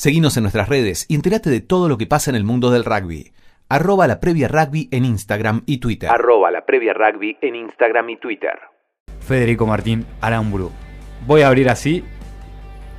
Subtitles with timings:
[0.00, 2.84] Seguinos en nuestras redes y entérate de todo lo que pasa en el mundo del
[2.84, 3.32] rugby.
[3.68, 6.08] Arroba la previa rugby en Instagram y Twitter.
[6.08, 8.56] Arroba la previa rugby en Instagram y Twitter.
[9.18, 10.70] Federico Martín Aramburu.
[11.26, 12.04] Voy a abrir así.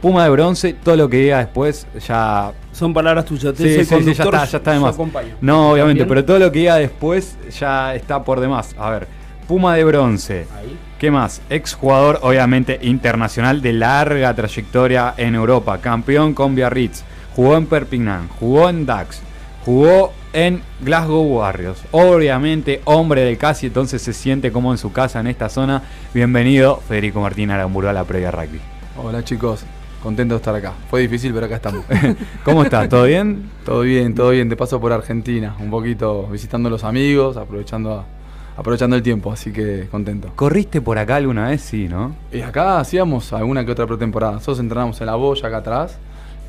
[0.02, 2.52] Puma de bronce, todo lo que diga después ya.
[2.74, 3.56] Son palabras tuyas.
[3.56, 4.98] Sí, sí, sí, ya está, ya está de más.
[5.40, 8.76] No, obviamente, pero todo lo que diga después ya está por demás.
[8.78, 9.08] A ver,
[9.50, 10.46] Puma de bronce.
[10.56, 10.78] Ahí.
[11.00, 11.42] ¿Qué más?
[11.50, 15.80] Ex jugador, obviamente, internacional de larga trayectoria en Europa.
[15.80, 17.02] Campeón con Biarritz.
[17.36, 18.28] Jugó en Perpignan.
[18.40, 19.24] Jugó en Dax.
[19.66, 21.82] Jugó en Glasgow Warriors.
[21.90, 25.82] Obviamente, hombre del casi, entonces se siente como en su casa en esta zona.
[26.14, 28.60] Bienvenido, Federico Martín Aramburu a la previa rugby.
[29.04, 29.64] Hola chicos,
[30.04, 30.74] contento de estar acá.
[30.92, 31.86] Fue difícil, pero acá estamos.
[32.46, 32.88] ¿Cómo estás?
[32.88, 33.50] ¿Todo bien?
[33.66, 34.48] todo bien, todo bien.
[34.48, 38.19] De paso por Argentina, un poquito visitando a los amigos, aprovechando a-
[38.60, 40.30] aprovechando el tiempo, así que contento.
[40.36, 41.62] ¿Corriste por acá alguna vez?
[41.62, 42.16] Sí, ¿no?
[42.32, 44.34] Y acá hacíamos alguna que otra pretemporada.
[44.34, 45.98] Nosotros entrenamos en la boya acá atrás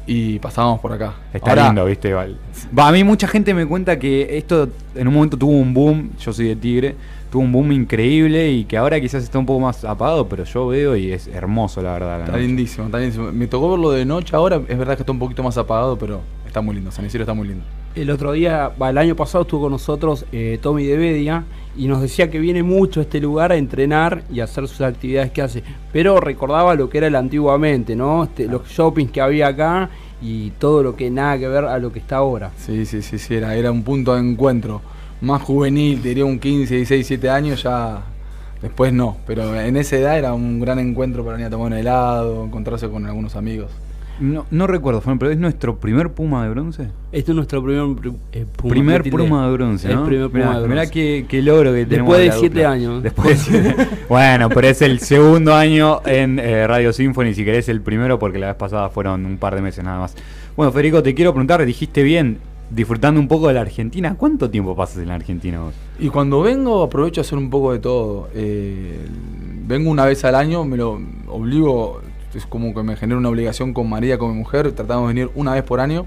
[0.07, 1.15] y pasábamos por acá.
[1.33, 2.13] Está Ahora, lindo, ¿viste?
[2.13, 2.37] Val?
[2.77, 6.11] Va, a mí mucha gente me cuenta que esto en un momento tuvo un boom,
[6.19, 6.97] yo soy de Tigre,
[7.31, 10.67] tuvo un boom increíble y que ahora quizás está un poco más apagado, pero yo
[10.67, 12.09] veo y es hermoso, la verdad.
[12.19, 12.47] la Está noche.
[12.47, 13.31] lindísimo, está lindísimo.
[13.31, 16.23] Me tocó verlo de noche ahora, es verdad que está un poquito más apagado, pero
[16.45, 16.91] está muy lindo.
[16.91, 17.63] San Isidro está muy lindo.
[17.95, 21.45] El otro día, va, el año pasado estuvo con nosotros eh, Tommy de Bedia
[21.77, 24.81] y nos decía que viene mucho a este lugar a entrenar y a hacer sus
[24.81, 25.63] actividades que hace.
[25.93, 28.25] Pero recordaba lo que era el antiguamente, ¿no?
[28.25, 29.91] Este, los shoppings que había acá
[30.21, 32.51] y todo lo que nada que ver a lo que está ahora.
[32.57, 34.83] Sí, sí, sí, sí, era, era un punto de encuentro
[35.21, 38.03] más juvenil, diría un 15, 16, 17 años, ya
[38.63, 41.75] después no, pero en esa edad era un gran encuentro para venir a tomar un
[41.75, 43.71] helado, encontrarse con algunos amigos.
[44.21, 46.89] No, no recuerdo, Fran, pero es nuestro primer Puma de bronce.
[47.11, 47.85] Este es nuestro primer
[48.33, 48.71] eh, Puma.
[48.71, 49.11] primer.
[49.11, 50.05] Puma de bronce, El ¿no?
[50.05, 50.91] primer Puma Mirá, de mirá bronce.
[50.93, 52.17] qué, qué logro que tenemos.
[52.19, 52.71] Después de siete dupla.
[52.71, 53.03] años.
[53.03, 57.69] Después de siete- bueno, pero es el segundo año en eh, Radio Symphony, si querés
[57.71, 60.15] el primero, porque la vez pasada fueron un par de meses nada más.
[60.57, 62.39] Bueno, Federico, te quiero preguntar, dijiste bien,
[62.71, 65.75] disfrutando un poco de la Argentina, ¿cuánto tiempo pasas en la Argentina vos?
[65.99, 68.29] Y cuando vengo aprovecho a hacer un poco de todo.
[68.35, 68.99] Eh,
[69.67, 72.01] vengo una vez al año, me lo obligo,
[72.35, 75.31] es como que me genera una obligación con María, con mi mujer, tratamos de venir
[75.35, 76.07] una vez por año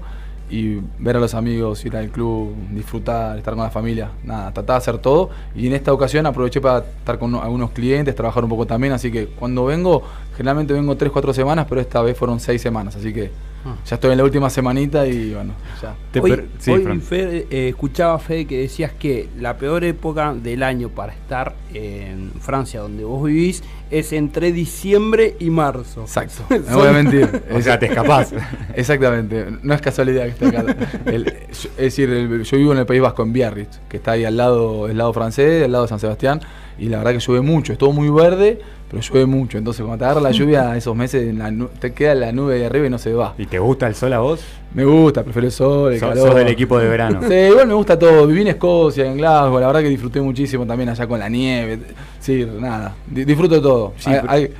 [0.50, 4.74] y ver a los amigos, ir al club, disfrutar, estar con la familia, nada, tratar
[4.74, 5.30] de hacer todo.
[5.54, 9.10] Y en esta ocasión aproveché para estar con algunos clientes, trabajar un poco también, así
[9.10, 10.02] que cuando vengo,
[10.36, 13.30] generalmente vengo 3, 4 semanas, pero esta vez fueron 6 semanas, así que
[13.66, 13.76] Ah.
[13.86, 15.94] ya estoy en la última semanita y bueno, ya.
[16.12, 17.00] Te hoy, sí, hoy.
[17.00, 22.30] Fede, eh, escuchaba Fede que decías que la peor época del año para estar en
[22.40, 26.02] Francia, donde vos vivís, es entre diciembre y marzo.
[26.02, 27.42] Exacto, no voy a mentir.
[27.54, 28.34] O sea, te escapás.
[28.74, 30.64] Exactamente, no es casualidad que esté acá.
[31.06, 34.26] El- es decir, el- yo vivo en el País Vasco, en Biarritz, que está ahí
[34.26, 36.40] al lado del lado francés, al lado de San Sebastián,
[36.78, 38.60] y la verdad que llueve mucho, es todo muy verde,
[39.00, 39.58] pero llueve mucho.
[39.58, 42.58] Entonces, cuando te agarra la lluvia, esos meses en la nu- te queda la nube
[42.58, 43.34] de arriba y no se va.
[43.38, 44.40] ¿Y te gusta el sol a vos?
[44.74, 46.26] Me gusta, prefiero el sol, el Sos- calor.
[46.28, 47.20] sos del equipo de verano.
[47.28, 48.26] Sí, igual me gusta todo.
[48.26, 51.78] Viví en Escocia, en Glasgow, la verdad que disfruté muchísimo también allá con la nieve.
[52.20, 53.92] Sí, nada, di- disfruto de todo.
[53.98, 54.50] Sí, hay, hay-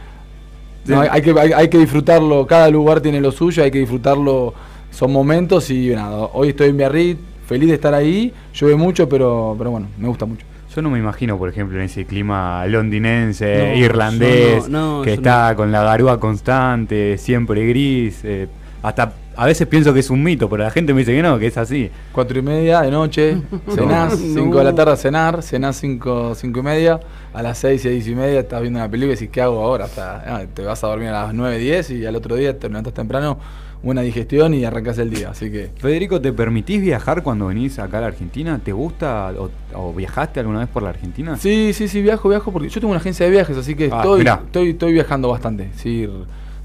[0.87, 3.79] no, hay- hay que, hay, hay que disfrutarlo, cada lugar tiene lo suyo, hay que
[3.79, 4.53] disfrutarlo,
[4.91, 9.55] son momentos y nada, hoy estoy en Biarritz, feliz de estar ahí, llueve mucho, pero,
[9.59, 10.45] pero bueno, me gusta mucho.
[10.75, 15.03] Yo no me imagino, por ejemplo, en ese clima londinense, No, irlandés, yo no, no,
[15.03, 18.21] que está con la garúa constante, siempre gris.
[18.25, 18.49] eh,
[18.83, 21.39] hasta a veces pienso que es un mito, pero la gente me dice que no,
[21.39, 21.91] que es así.
[22.13, 23.37] Cuatro y media de noche,
[23.75, 27.01] cenás, cinco de la tarde a cenar, cenás cinco, cinco y media,
[27.33, 29.87] a las seis, seis y media estás viendo una película y decís, ¿qué hago ahora?
[29.87, 32.69] Hasta, ah, te vas a dormir a las nueve, diez y al otro día te
[32.69, 33.39] levantas temprano,
[33.85, 35.71] buena digestión y arrancas el día, así que...
[35.77, 38.59] Federico, ¿te permitís viajar cuando venís acá a la Argentina?
[38.65, 41.37] ¿Te gusta o, o viajaste alguna vez por la Argentina?
[41.37, 43.99] Sí, sí, sí, viajo, viajo, porque yo tengo una agencia de viajes, así que Ah,
[43.99, 45.69] estoy, estoy, estoy viajando bastante.
[45.77, 46.09] Sí,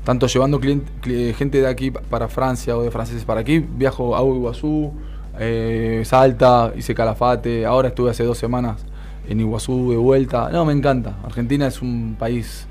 [0.06, 3.60] tanto llevando client- cli- gente de aquí pa- para Francia o de franceses para aquí,
[3.60, 4.94] viajo a Iguazú,
[5.38, 8.86] eh, Salta, hice Calafate, ahora estuve hace dos semanas
[9.28, 10.50] en Iguazú de vuelta.
[10.52, 11.18] No, me encanta.
[11.24, 12.66] Argentina es un país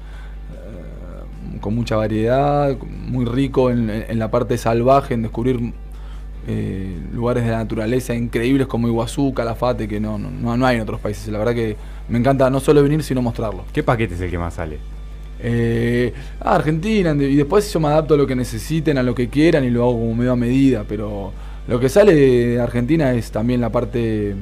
[1.58, 2.76] con mucha variedad,
[3.06, 5.72] muy rico en, la parte salvaje, en descubrir
[6.46, 10.82] eh, lugares de la naturaleza increíbles como Iguazú, Calafate, que no, no, no hay en
[10.82, 11.28] otros países.
[11.28, 11.76] La verdad que
[12.08, 13.64] me encanta no solo venir, sino mostrarlo.
[13.72, 14.78] ¿Qué paquete es el que más sale?
[15.40, 19.28] Eh, ah, Argentina, y después yo me adapto a lo que necesiten, a lo que
[19.28, 21.32] quieran y lo hago como medio a medida, pero
[21.68, 24.34] lo que sale de Argentina es también la parte,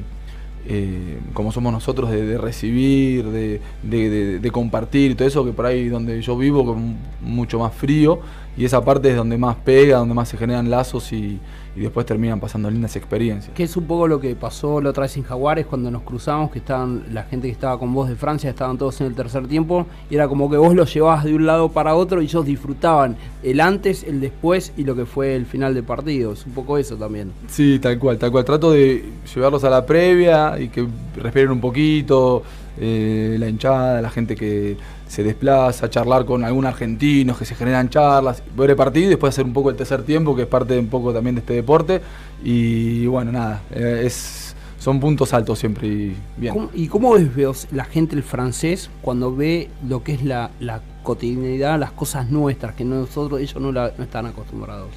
[0.65, 6.21] eh, como somos nosotros, de, recibir, de, de- compartir, todo eso que por ahí donde
[6.21, 8.19] yo vivo, con mucho más frío,
[8.57, 11.39] y esa parte es donde más pega, donde más se generan lazos y,
[11.77, 13.53] y después terminan pasando lindas experiencias.
[13.53, 16.49] Que es un poco lo que pasó la otra vez en Jaguares cuando nos cruzamos,
[16.49, 19.47] que estaban la gente que estaba con vos de Francia, estaban todos en el tercer
[19.47, 22.45] tiempo, y era como que vos los llevabas de un lado para otro y ellos
[22.45, 26.33] disfrutaban el antes, el después y lo que fue el final de partido.
[26.33, 27.31] Es un poco eso también.
[27.47, 28.43] Sí, tal cual, tal cual.
[28.43, 29.05] Trato de
[29.35, 30.87] llevarlos a la previa y que
[31.21, 32.41] respiren un poquito,
[32.79, 34.77] eh, la hinchada, la gente que
[35.07, 39.33] se desplaza, charlar con algunos argentinos, que se generan charlas, ver el partido y después
[39.33, 42.01] hacer un poco el tercer tiempo, que es parte un poco también de este deporte.
[42.43, 46.53] Y bueno, nada, eh, es, son puntos altos siempre y bien.
[46.53, 50.81] ¿Cómo- ¿Y cómo ves la gente, el francés, cuando ve lo que es la, la
[51.03, 54.89] cotidianidad, las cosas nuestras, que nosotros, ellos no, la- no están acostumbrados?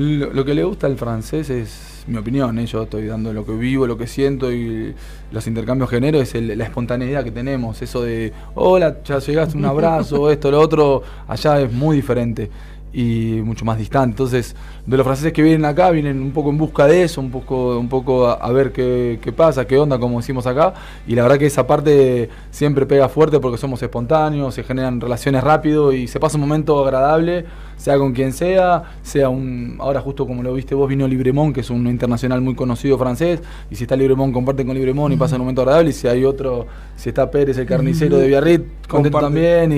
[0.00, 2.64] Lo, lo que le gusta al francés es mi opinión, ¿eh?
[2.64, 4.94] yo estoy dando lo que vivo, lo que siento y
[5.30, 9.66] los intercambios genero es el- la espontaneidad que tenemos, eso de hola, ya llegaste, un
[9.66, 12.50] abrazo, esto, lo otro, allá es muy diferente
[12.94, 14.14] y mucho más distante.
[14.14, 14.56] Entonces,
[14.86, 17.78] de los franceses que vienen acá, vienen un poco en busca de eso, un poco,
[17.78, 20.74] un poco a, a ver qué, qué pasa, qué onda, como decimos acá.
[21.06, 25.44] Y la verdad que esa parte siempre pega fuerte porque somos espontáneos, se generan relaciones
[25.44, 27.44] rápido y se pasa un momento agradable,
[27.80, 29.76] sea con quien sea, sea un.
[29.78, 33.40] Ahora, justo como lo viste vos, vino Libremont, que es un internacional muy conocido francés.
[33.70, 35.90] Y si está Libremont, comparten con Libremont y pasa un momento agradable.
[35.90, 36.66] Y si hay otro,
[36.96, 39.20] si está Pérez, el carnicero de Biarritz, contento Comparte.
[39.66, 39.72] también.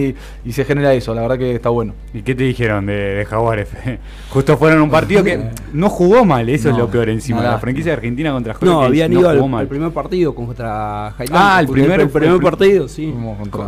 [0.45, 1.95] Y, y se genera eso, la verdad que está bueno.
[2.13, 3.69] ¿Y qué te dijeron de, de Jaguares?
[4.31, 5.41] Justo fueron un partido que
[5.73, 7.39] no jugó mal, eso es No, lo peor encima.
[7.39, 7.53] nada.
[7.53, 9.61] La franquicia de Argentina contra No, Hurricanes habían no ido al, jugó mal.
[9.61, 11.31] al primer partido contra Highland.
[11.35, 13.15] Ah, el primer- el primer partido, sí.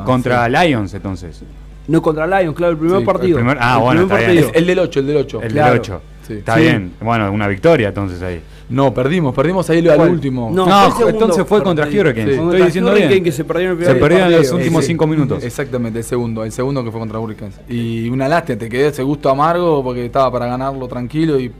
[0.04, 1.42] Contra Lions entonces.
[1.86, 3.38] No contra Lions, claro, el primer Sí, partido.
[3.38, 4.44] el primer- ah, El bueno, primer está bien.
[4.44, 4.60] partido.
[4.60, 5.42] El del 8, el del 8.
[5.42, 5.70] El Claro.
[5.72, 6.00] del 8.
[6.26, 6.32] Sí.
[6.34, 6.60] Está Sí.
[6.62, 6.92] bien.
[7.02, 8.40] Bueno, una victoria entonces ahí.
[8.70, 10.50] No, perdimos, perdimos ahí al último.
[10.50, 11.84] No, No, fue el segundo entonces fue contra.
[11.86, 11.98] Sí.
[11.98, 13.24] Estoy diciendo Hurricane, bien.
[13.24, 14.86] que se perdieron el Se primer perdieron en los últimos Sí.
[14.92, 15.44] cinco minutos.
[15.44, 17.60] Exactamente, el segundo, el segundo que fue contra Hurricanes.
[17.68, 21.52] Y una lástima, te quedé ese gusto amargo porque estaba para ganarlo tranquilo y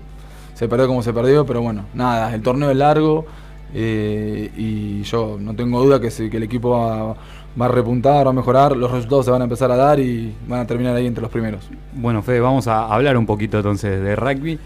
[0.54, 3.26] se perdió como se perdió, pero bueno, nada, el torneo es largo
[3.74, 7.16] eh, y yo no tengo duda que, el equipo va,
[7.60, 10.34] va a repuntar, va a mejorar, los resultados se van a empezar a dar y
[10.48, 11.68] van a terminar ahí entre los primeros.
[11.92, 14.58] Bueno, Fede, vamos a hablar un poquito entonces de rugby.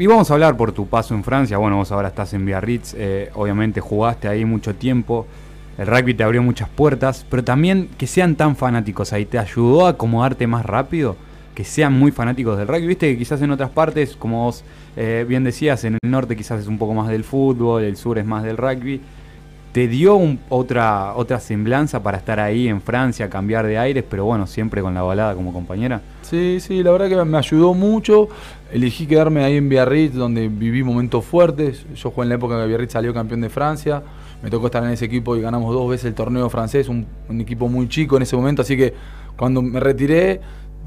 [0.00, 1.58] Y vamos a hablar por tu paso en Francia.
[1.58, 5.26] Bueno, vos ahora estás en Biarritz, eh, obviamente jugaste ahí mucho tiempo.
[5.76, 9.86] El rugby te abrió muchas puertas, pero también que sean tan fanáticos ahí, ¿te ayudó
[9.86, 11.16] a acomodarte más rápido?
[11.54, 12.86] Que sean muy fanáticos del rugby.
[12.86, 14.62] Viste que quizás en otras partes, como vos
[14.96, 18.18] eh, bien decías, en el norte quizás es un poco más del fútbol, el sur
[18.18, 19.00] es más del rugby.
[19.72, 20.18] ¿Te dio
[20.48, 24.94] otra, otra semblanza para estar ahí en Francia, cambiar de aires, pero bueno, siempre con
[24.94, 26.00] la balada como compañera?
[26.22, 28.28] Sí, sí, la verdad que me ayudó mucho.
[28.72, 31.84] Elegí quedarme ahí en Biarritz, donde viví momentos fuertes.
[31.94, 34.02] Yo jugué en la época que Biarritz salió campeón de Francia.
[34.42, 37.40] Me tocó estar en ese equipo y ganamos dos veces el torneo francés, un, un
[37.40, 38.62] equipo muy chico en ese momento.
[38.62, 38.94] Así que
[39.36, 40.40] cuando me retiré,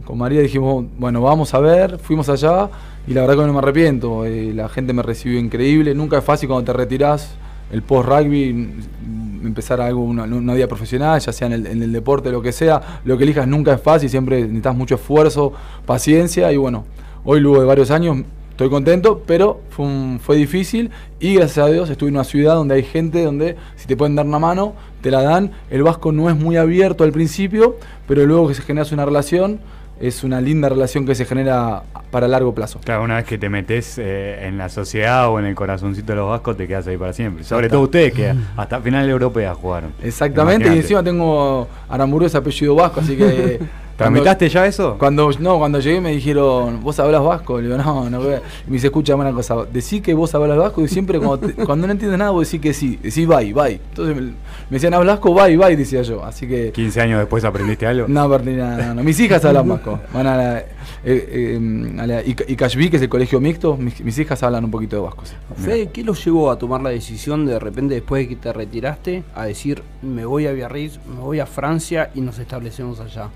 [0.06, 2.00] con María dijimos, bueno, vamos a ver.
[2.00, 2.70] Fuimos allá
[3.08, 4.26] y la verdad que no me arrepiento.
[4.26, 5.94] Eh, la gente me recibió increíble.
[5.94, 7.36] Nunca es fácil cuando te retirás
[7.72, 11.92] el post-rugby, mm, empezar algo, una, una vida profesional, ya sea en el, en el
[11.92, 15.54] deporte, lo que sea, lo que elijas nunca es fácil, siempre necesitas mucho esfuerzo,
[15.86, 16.86] paciencia y bueno,
[17.24, 18.18] hoy luego de varios años
[18.52, 22.76] estoy contento, pero fue, fue difícil y gracias a Dios estuve en una ciudad donde
[22.76, 26.30] hay gente donde si te pueden dar una mano, te la dan, el vasco no
[26.30, 27.78] es muy abierto al principio,
[28.08, 29.60] pero luego que se genera una relación,
[30.02, 32.80] es una linda relación que se genera para largo plazo.
[32.84, 36.18] Claro, una vez que te metes eh, en la sociedad o en el corazoncito de
[36.18, 37.44] los vascos, te quedas ahí para siempre.
[37.44, 39.94] Sobre todo ustedes que hasta final europea jugaron.
[40.04, 43.60] Exactamente, y encima tengo Aramburu es apellido vasco, así que...
[44.04, 44.96] ¿Tramitaste ya eso?
[44.98, 47.60] Cuando, no, cuando llegué me dijeron, ¿vos hablas vasco?
[47.60, 48.20] Le digo, no, no.
[48.22, 48.42] ve".
[48.66, 51.54] Y me dice, escucha una cosa, decí que vos hablas vasco y siempre cuando, te-
[51.66, 53.74] cuando no entiendes nada vos decís que sí, decís bye, bye.
[53.90, 54.34] Entonces me, me
[54.70, 55.34] decían, ¿hablas vasco?
[55.34, 56.24] Bye, bye, decía yo.
[56.24, 56.72] Así que...
[56.72, 58.08] 15 años después aprendiste algo.
[58.08, 59.04] No, perdí nada, no, no.
[59.04, 60.00] Mis hijas hablan vasco.
[60.14, 60.66] Van a la, eh,
[61.06, 65.02] eh, a la que es el colegio mixto, mis, mis hijas hablan un poquito de
[65.02, 65.24] vasco.
[65.26, 65.34] sí.
[65.56, 69.24] Fede, ¿qué los llevó a tomar la decisión de repente después de que te retiraste
[69.36, 73.30] a decir me voy a Biarritz, me voy a Francia y nos establecemos allá?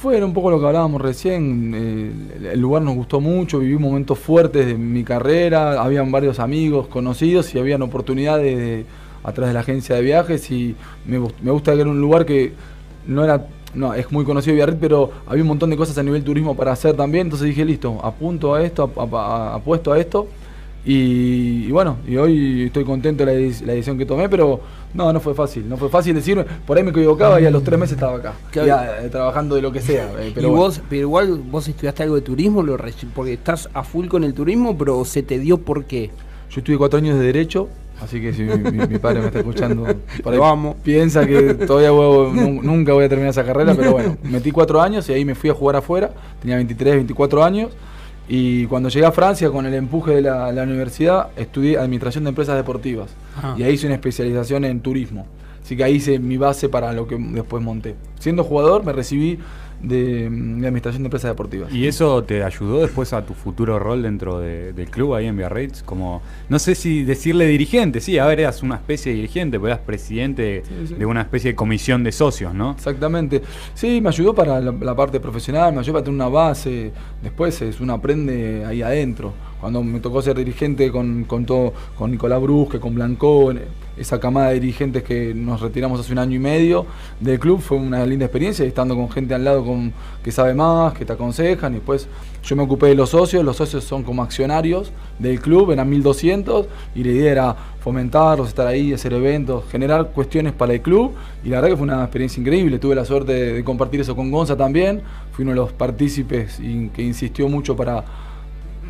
[0.00, 4.18] Fue un poco lo que hablábamos recién, eh, el- lugar nos gustó mucho, viví momentos
[4.18, 8.84] fuertes de mi carrera, habían varios amigos conocidos y habían oportunidades de-
[9.22, 10.74] atrás de la agencia de viajes y
[11.06, 12.54] me, gust- me gusta que era un lugar que
[13.06, 16.56] no era, no, es muy conocido pero había un montón de cosas a nivel turismo
[16.56, 20.28] para hacer también, entonces dije, listo, apunto a esto, ap- ap- apuesto a esto
[20.84, 24.60] y, bueno, y hoy estoy contento de la, la decisión que tomé, pero
[24.94, 27.62] no, no fue fácil, no fue fácil decirme, por ahí me equivocaba y a los
[27.62, 28.66] tres meses estaba acá, Claro.
[28.66, 30.04] ya, eh, trabajando de lo que sea.
[30.18, 30.64] eh, pero y bueno.
[30.64, 32.76] vos, pero igual vos estudiaste algo de turismo, lo
[33.14, 36.10] porque estás a full con el turismo, pero se te dio por qué.
[36.50, 37.68] Yo estudié cuatro años de Derecho
[38.02, 39.86] Así que si mi, mi- mi padre me está escuchando,
[40.46, 40.74] amo.
[40.82, 42.32] piensa que todavía voy-
[42.62, 45.50] nunca voy a terminar esa carrera, pero bueno, metí cuatro años y ahí me fui
[45.50, 47.70] a jugar afuera, tenía 23, 24 años,
[48.32, 52.28] y cuando llegué a Francia con el empuje de la, la universidad, estudié Administración de
[52.30, 53.10] Empresas Deportivas,
[53.42, 53.54] Ah.
[53.58, 55.26] y ahí hice una especialización en turismo,
[55.62, 57.96] así que ahí hice mi base para lo que después monté.
[58.20, 59.38] Siendo jugador me recibí
[59.82, 61.72] de, de Administración de Empresas Deportivas.
[61.72, 65.36] ¿Y eso te ayudó después a tu futuro rol dentro de- del club ahí en
[65.36, 65.82] Biarritz?
[65.82, 69.68] Como, no sé si decirle dirigente, sí, a ver, eras una especie de dirigente, pero
[69.72, 70.94] eras presidente Sí, sí.
[70.94, 72.72] de una especie de comisión de socios, ¿no?
[72.72, 73.42] Exactamente.
[73.74, 76.92] Sí, me ayudó para la, la parte profesional, me ayudó para tener una base.
[77.22, 79.32] Después es uno aprende ahí adentro.
[79.60, 83.52] Cuando me tocó ser dirigente con, con todo, con Nicolás Brusque, con Blanco,
[84.00, 86.86] esa camada de dirigentes que nos retiramos hace un año y medio
[87.20, 89.92] del club, fue una linda experiencia, estando con gente al lado con,
[90.24, 91.72] que sabe más, que te aconsejan.
[91.72, 92.08] Y después
[92.42, 96.66] yo me ocupé de los socios, los socios son como accionarios del club, eran 1200,
[96.94, 101.12] y la idea era fomentarlos, estar ahí, hacer eventos, generar cuestiones para el club.
[101.44, 102.78] Y la verdad que fue una experiencia increíble.
[102.78, 105.02] Tuve la suerte de, compartir eso con Gonza también.
[105.32, 108.04] Fui uno de los partícipes que insistió mucho para,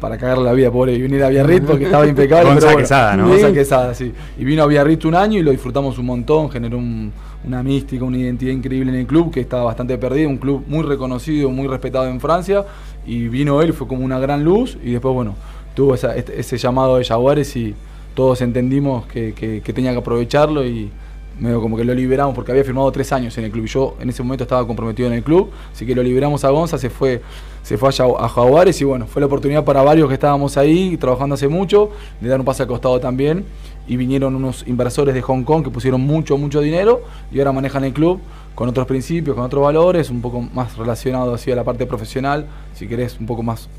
[0.00, 2.44] para cagarle la vida, pobre, y venir a Biarritz porque estaba impecable.
[2.50, 3.28] Gonza pero bueno, Quesada, ¿no?
[3.28, 3.52] Gonza.
[3.52, 4.12] Quesada, sí.
[4.38, 7.12] Y vino a Biarritz un año y lo disfrutamos un montón, generó un-
[7.44, 10.82] una mística, una identidad increíble en el club que estaba bastante perdido, un club muy
[10.82, 12.64] reconocido, muy respetado en Francia.
[13.06, 15.34] Y vino él, fue como una gran luz y después, bueno,
[15.74, 17.74] tuvo esa- este- ese llamado de Jaguares y
[18.14, 20.90] todos entendimos que, que- que tenía que aprovecharlo y
[21.40, 23.66] medio como que lo liberamos porque había firmado tres años en el club.
[23.66, 26.78] Yo en ese momento estaba comprometido en el club, así que lo liberamos a Gonza,
[26.78, 27.22] se fue,
[27.62, 30.96] se fue a, a Jaguares y bueno, fue la oportunidad para varios que estábamos ahí
[30.96, 33.44] trabajando hace mucho, de dar un pase al costado también.
[33.88, 37.82] Y vinieron unos inversores de Hong Kong que pusieron mucho, mucho dinero y ahora manejan
[37.82, 38.20] el club
[38.60, 42.44] con otros principios, con otros valores, un poco más relacionado así a la parte profesional,
[42.74, 43.70] si querés, un poco más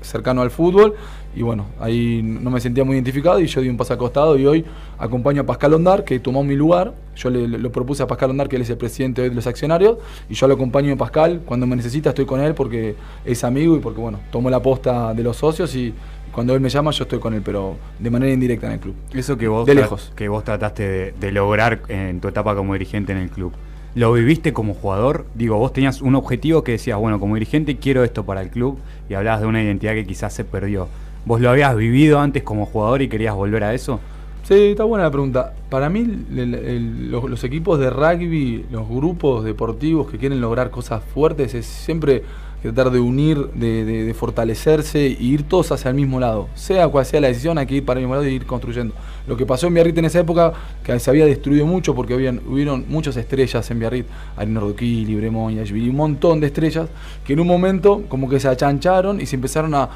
[0.00, 0.94] cercano al fútbol.
[1.36, 4.38] Y bueno, ahí no me sentía muy identificado y yo di un paso al costado
[4.38, 4.64] y hoy
[4.98, 6.94] acompaño a Pascal Ondar, que tomó mi lugar.
[7.14, 9.46] Yo le, lo propuse a Pascal Ondar, que él es el presidente hoy de los
[9.46, 9.98] accionarios,
[10.30, 11.42] y yo lo acompaño a Pascal.
[11.44, 12.96] Cuando me necesita estoy con él porque
[13.26, 15.92] es amigo y porque, bueno, tomó la posta de los socios y
[16.32, 18.94] cuando él me llama yo estoy con él, pero de manera indirecta en el club.
[19.12, 20.10] Eso que vos, De lejos.
[20.16, 23.52] que vos trataste de, de lograr en tu etapa como dirigente en el club.
[23.94, 25.26] ¿Lo viviste como jugador?
[25.34, 28.78] Digo, vos tenías un objetivo que decías, bueno, como dirigente quiero esto para el club
[29.10, 30.88] y hablabas de una identidad que quizás se perdió.
[31.26, 34.00] ¿Vos lo habías vivido antes como jugador y querías volver a eso?
[34.44, 35.52] Sí, está buena la pregunta.
[35.68, 41.66] Para mí, los, equipos de rugby, los grupos deportivos que quieren lograr cosas fuertes, es
[41.66, 42.24] siempre
[42.62, 46.48] tratar de unir, de, de- de fortalecerse y ir todos hacia el mismo lado.
[46.54, 48.94] Sea cual sea la decisión, hay que ir para el mismo lado y ir construyendo.
[49.26, 50.52] Lo que pasó en Biarritz en esa época,
[50.82, 55.58] que se había destruido mucho porque habían, hubieron muchas estrellas en Biarritz, Arinor Duquil, Libremont,
[55.58, 56.88] Ashvili, un montón de estrellas,
[57.24, 59.88] que en un momento como que se achancharon y se empezaron a,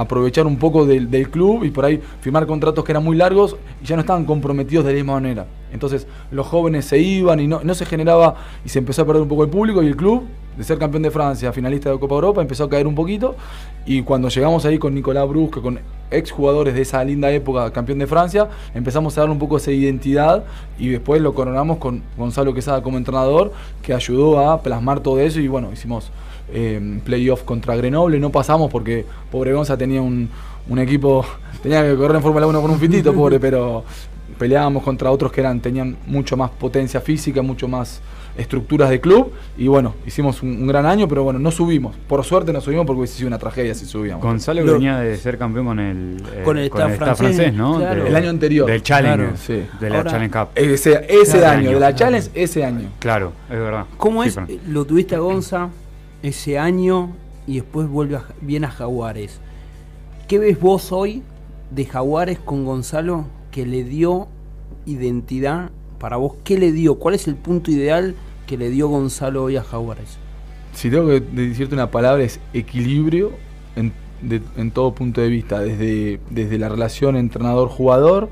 [0.00, 3.56] aprovechar un poco del, del club y por ahí firmar contratos que eran muy largos
[3.82, 5.46] y ya no estaban comprometidos de la misma manera.
[5.72, 9.22] Entonces los jóvenes se iban y no, no se generaba y se empezó a perder
[9.22, 10.24] un poco el público y el club,
[10.56, 13.36] de ser campeón de Francia, finalista de Copa Europa, empezó a caer un poquito
[13.86, 15.78] y cuando llegamos ahí con Nicolás Brusque, con
[16.10, 19.70] ex jugadores de esa linda época, campeón de Francia, empezamos a darle un poco esa
[19.70, 20.44] identidad
[20.78, 23.52] y después lo coronamos con Gonzalo Quesada como entrenador,
[23.82, 26.10] que ayudó a plasmar todo eso y bueno, hicimos
[26.52, 30.28] eh, playoff contra Grenoble, no pasamos porque pobre Gonza tenía un,
[30.68, 31.24] un equipo,
[31.62, 33.84] tenía que correr en Fórmula 1 con un fitito, pobre, pero
[34.38, 38.00] peleábamos contra otros que eran, tenían mucho más potencia física, mucho más
[38.36, 41.96] estructuras de club y bueno, hicimos un, un gran año, pero bueno, no subimos.
[42.08, 44.24] Por suerte no subimos porque hubiese sido una tragedia si subíamos.
[44.24, 47.76] Gonzalo Lo- venía de ser campeón con el, eh, Con el Stade francés, ¿no?
[47.78, 48.02] claro.
[48.04, 48.66] De- El año anterior.
[48.66, 49.62] Del Challenge, Claro, sí.
[49.80, 50.48] de la Ahora- Challenge Cup.
[50.54, 51.58] Ese, ese Claro.
[51.58, 51.96] año, de la Claro.
[51.96, 52.88] Challenge, ese año.
[52.98, 53.84] Claro, es verdad.
[53.96, 54.34] ¿Cómo Sí, es?
[54.34, 54.48] Fran.
[54.68, 55.68] Lo tuviste a Gonza
[56.22, 57.10] ese año
[57.46, 59.40] y después vuelve a, viene a Jaguares.
[60.28, 61.22] ¿Qué ves vos hoy
[61.70, 64.28] de Jaguares con Gonzalo que le dio
[64.86, 65.70] identidad
[66.00, 66.32] para vos?
[66.42, 66.96] ¿Qué le dio?
[66.96, 68.16] ¿Cuál es el punto ideal
[68.48, 70.18] que le dio Gonzalo hoy a Jaguares?
[70.72, 73.30] Si tengo que decirte una palabra es equilibrio
[73.76, 73.92] en,
[74.72, 78.28] todo punto de vista, desde, desde la relación entrenador-jugador,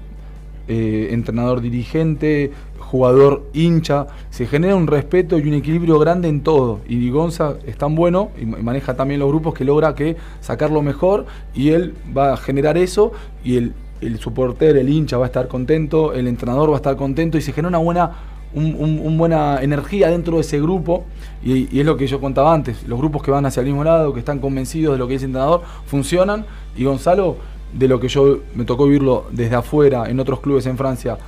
[0.67, 6.81] eh, entrenador-dirigente, jugador-hincha, se genera un respeto y un equilibrio grande en todo.
[6.89, 10.83] Y Gonza es tan bueno y ma- maneja también los grupos que logra que sacarlo
[10.83, 13.13] mejor y él va a generar eso
[13.45, 16.97] y el, el supporter, el hincha va a estar contento, el entrenador va a estar
[16.97, 18.11] contento y se genera una buena
[18.53, 21.05] buena energía dentro de ese grupo.
[21.43, 24.13] Y, es lo que yo contaba antes, los grupos que van hacia el mismo lado,
[24.13, 26.47] que están convencidos de lo que es el entrenador, funcionan.
[26.77, 27.37] Y Gonzalo,
[27.73, 31.19] de lo que yo me tocó vivirlo desde afuera en otros clubes en Francia,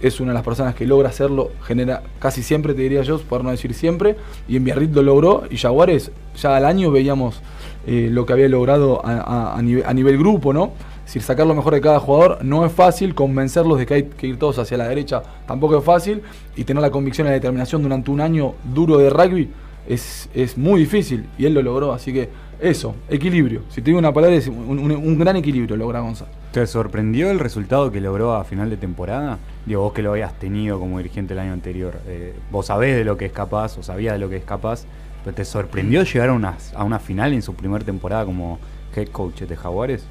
[0.00, 3.42] es una de las personas que logra hacerlo, genera casi siempre, te diría yo, por
[3.42, 7.40] no decir siempre, y en Biarritz lo logró y Jaguares ya al año veíamos
[7.84, 10.72] eh, lo que había logrado a nivel, a nivel grupo, ¿no?
[11.08, 14.26] Decir, sacar lo mejor de cada jugador no es fácil, convencerlos de que hay que
[14.26, 16.22] ir todos hacia la derecha tampoco es fácil,
[16.56, 19.50] y tener la convicción y la determinación durante un año duro de rugby
[19.88, 22.28] es, es muy difícil, y él lo logró, así que
[22.60, 23.62] eso, equilibrio.
[23.68, 26.30] Si te digo una palabra, es un, un- gran equilibrio logra Gonzalo.
[26.50, 29.38] ¿Te sorprendió el resultado que logró a final de temporada?
[29.64, 33.04] Digo, vos que lo habías tenido como dirigente el año anterior, eh, vos sabés de
[33.04, 34.84] lo que es capaz, o sabías de lo que es capaz,
[35.24, 38.58] pero ¿te sorprendió llegar a una, a una final en su primera temporada como
[38.96, 40.04] head coach de Jaguares?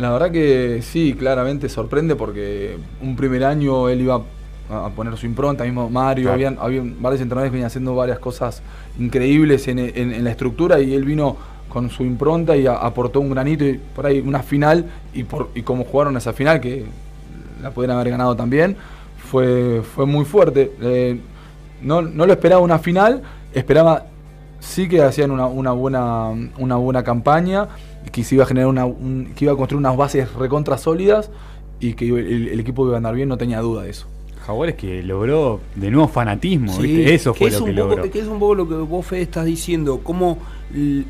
[0.00, 4.22] La verdad que sí, claramente sorprende porque un primer año él iba
[4.70, 6.34] a poner su impronta, mismo Mario, Claro.
[6.36, 8.62] habían, habían varios entrenadores que venían haciendo varias cosas
[8.98, 11.36] increíbles en, en- en la estructura y él vino
[11.68, 15.50] con su impronta y a- aportó un granito y por ahí una final y, por,
[15.54, 16.86] y como jugaron esa final, que
[17.62, 18.76] la pudieran haber ganado también,
[19.30, 20.72] fue, fue muy fuerte.
[20.80, 21.18] Eh,
[21.82, 23.20] no, no lo esperaba una final,
[23.52, 24.06] esperaba
[24.60, 26.28] sí que hacían una, una buena
[26.58, 27.68] una buena campaña
[28.12, 31.30] que se iba a generar una un- que iba a construir unas bases recontra sólidas
[31.80, 34.06] y que el, el equipo iba a andar bien no tenía duda de eso
[34.46, 37.14] Jaguares que logró de nuevo fanatismo, Sí, ¿viste?
[37.14, 38.10] Eso fue es lo que poco, logró.
[38.10, 40.38] Que es un poco lo que vos, Fede, estás diciendo, cómo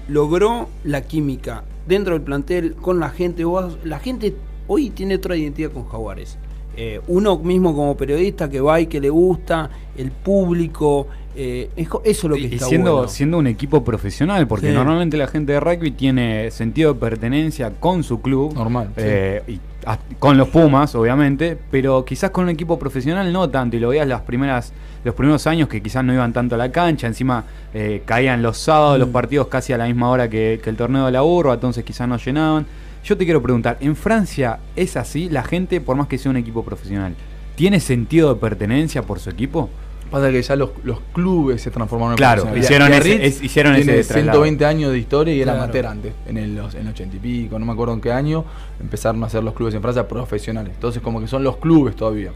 [0.08, 3.44] logró la química dentro del plantel, con la gente.
[3.44, 4.34] Vos- la gente
[4.66, 6.38] hoy tiene otra identidad con Jaguares.
[6.76, 12.00] Eh, uno mismo como periodista que va y que le gusta, el público, eh, eso
[12.04, 13.08] es lo que Y está siendo, bueno.
[13.08, 14.72] siendo un equipo profesional, porque Sí.
[14.74, 19.02] normalmente la gente de rugby tiene sentido de pertenencia con su club, Normal, sí.
[19.04, 23.76] eh, y a- con los Pumas, obviamente, pero quizás con un equipo profesional no tanto,
[23.76, 24.72] y lo veías las primeras,
[25.04, 28.58] los primeros años que quizás no iban tanto a la cancha, encima eh, caían los
[28.58, 29.12] sábados los Mm.
[29.12, 32.08] partidos casi a la misma hora que, que el torneo de la Urba, entonces quizás
[32.08, 32.66] no llenaban.
[33.04, 35.28] Yo te quiero preguntar, ¿en Francia es así?
[35.30, 37.14] ¿La gente, por más que sea un equipo profesional,
[37.56, 39.70] tiene sentido de pertenencia por su equipo?
[40.10, 42.98] pasa que ya los, los clubes se transformaron en Claro, profesionales.
[42.98, 44.38] hicieron ese- es- hicieron ese tiene traslado.
[44.42, 45.62] 120 años de historia y era Claro.
[45.62, 48.10] amateur antes en el, los- en el 80 y pico no me acuerdo en qué
[48.10, 48.44] año
[48.80, 52.32] empezaron a hacer los clubes en Francia profesionales entonces como que son los clubes todavía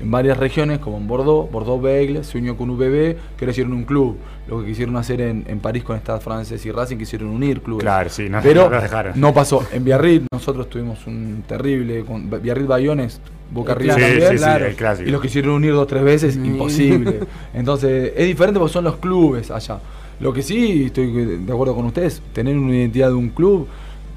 [0.00, 3.16] en varias regiones, como en Bordeaux, Bordeaux-Bègles, se unió con UBB,
[3.48, 4.16] hicieron un club.
[4.48, 7.82] Lo que quisieron hacer en, en París con Stade francés y Racing, quisieron unir clubes.
[7.84, 9.12] Claro, sí, no- Pero no lo dejaron.
[9.20, 9.64] no pasó.
[9.72, 13.20] En Biarritz nosotros tuvimos un terrible, con Biarritz Bayones,
[13.52, 14.30] Boca Sí, River sí, también.
[14.30, 14.66] sí, claro.
[14.66, 15.08] el clásico.
[15.08, 16.44] Y los quisieron unir dos tres veces, Mm.
[16.46, 17.20] imposible.
[17.54, 19.78] Entonces, es diferente porque son los clubes allá.
[20.20, 23.68] Lo que sí, estoy de acuerdo con ustedes, tener una identidad de un club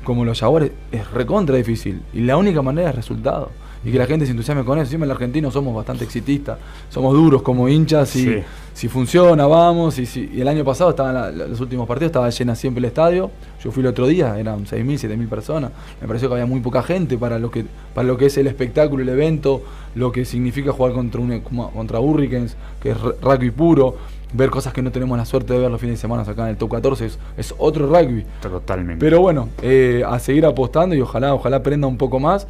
[0.03, 2.01] como los Jaguares es recontra difícil.
[2.13, 3.51] Y la única manera es resultado.
[3.85, 4.85] Y que la gente se entusiasme con eso.
[4.87, 6.57] Encima el argentino somos bastante exitistas,
[6.89, 8.35] somos duros como hinchas y Sí.
[8.73, 9.99] si funciona, vamos.
[9.99, 12.85] Y, si- y el año pasado estaban la- los últimos partidos, estaba llena siempre el
[12.85, 13.29] estadio.
[13.63, 15.71] Yo fui el otro día, eran 6.000, 7.000 personas.
[16.01, 18.47] Me pareció que había muy poca gente para lo que para lo que es el
[18.47, 19.61] espectáculo, el evento,
[19.93, 23.95] lo que significa jugar contra un, contra Hurricanes, que es rugby puro.
[24.33, 26.49] Ver cosas que no tenemos la suerte de ver los fines de semana acá en
[26.49, 28.25] el top 14 es, es otro rugby.
[28.41, 28.99] Totalmente.
[28.99, 32.45] Pero bueno, eh, a seguir apostando y ojalá, ojalá aprenda un poco más.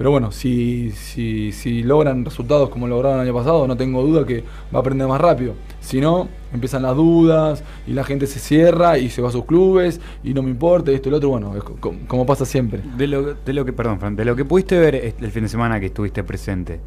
[0.00, 4.24] Pero bueno, si, si, si logran resultados como lograron el año pasado, no tengo duda
[4.24, 4.42] que
[4.74, 5.52] va a aprender más rápido.
[5.82, 9.44] Si no, empiezan las dudas y la gente se cierra y se va a sus
[9.44, 11.28] clubes y no me importa, esto y lo otro.
[11.28, 12.80] Bueno, es co- como pasa siempre.
[12.96, 15.78] De lo, de lo que, perdón, de lo que pudiste ver el fin de semana
[15.80, 16.80] que estuviste presente,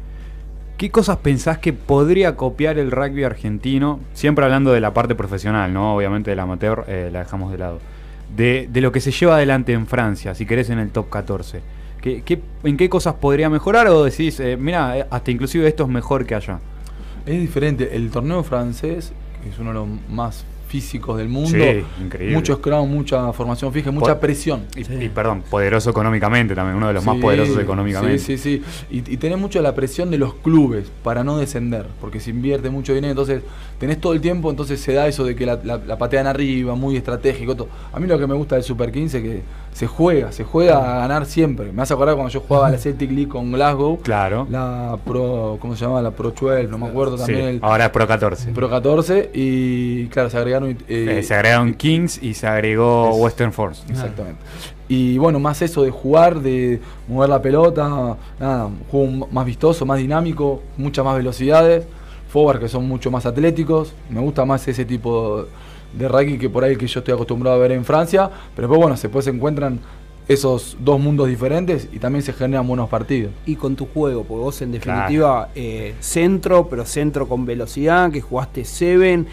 [0.76, 4.00] ¿qué cosas pensás que podría copiar el rugby argentino?
[4.12, 5.94] Siempre hablando de la parte profesional, ¿no?
[5.94, 7.78] Obviamente del amateur eh, la dejamos de lado.
[8.36, 11.60] De, de lo que se lleva adelante en Francia, si querés en el top 14.
[12.04, 15.88] ¿Qué, qué- en qué cosas podría mejorar o decís, eh, mira, hasta inclusive esto es
[15.88, 16.60] mejor que allá?
[17.24, 17.96] Es diferente.
[17.96, 22.34] El torneo francés, que es uno de los más físicos del mundo, Sí, increíble.
[22.36, 24.64] mucho scrum, mucha formación fija, mucha presión.
[24.76, 24.92] Y, Sí.
[25.02, 28.18] y, perdón, poderoso económicamente también, uno de los más poderosos económicamente.
[28.18, 28.86] Sí, sí, sí.
[28.90, 32.70] Y, y tenés mucho la presión de los clubes para no descender, porque se invierte
[32.70, 33.42] mucho dinero, entonces
[33.78, 36.74] tenés todo el tiempo, entonces se da eso de que la, la- la patean arriba,
[36.74, 37.54] muy estratégico.
[37.54, 37.68] todo.
[37.92, 39.42] A mí lo que me gusta del Super 15 es que
[39.74, 41.70] se juega, se juega a ganar siempre.
[41.72, 44.46] Me hace acordar cuando yo jugaba la Celtic League con Glasgow, Claro.
[44.48, 46.00] la Pro, ¿cómo se llamaba?
[46.00, 47.48] La Pro 12, no me acuerdo Sí, también.
[47.48, 48.52] el ahora es Pro 14.
[48.52, 50.70] Pro 14 y claro, se agregaron...
[50.70, 53.82] eh, Eh, se agregaron Kings y se agregó Es- Western Force.
[53.90, 54.40] Exactamente.
[54.88, 59.84] Y bueno, más eso de jugar, de mover la pelota, nada, un juego más vistoso,
[59.84, 61.84] más dinámico, muchas más velocidades,
[62.34, 65.46] forward que son mucho más atléticos, me gusta más ese tipo
[65.96, 68.80] de rugby que por ahí que yo estoy acostumbrado a ver en Francia, pero después
[68.80, 69.78] bueno, después se encuentran
[70.26, 73.30] esos dos mundos diferentes y también se generan buenos partidos.
[73.46, 78.20] y con tu juego, porque vos en definitiva eh, centro, pero centro con velocidad, que
[78.20, 79.28] jugaste Seven,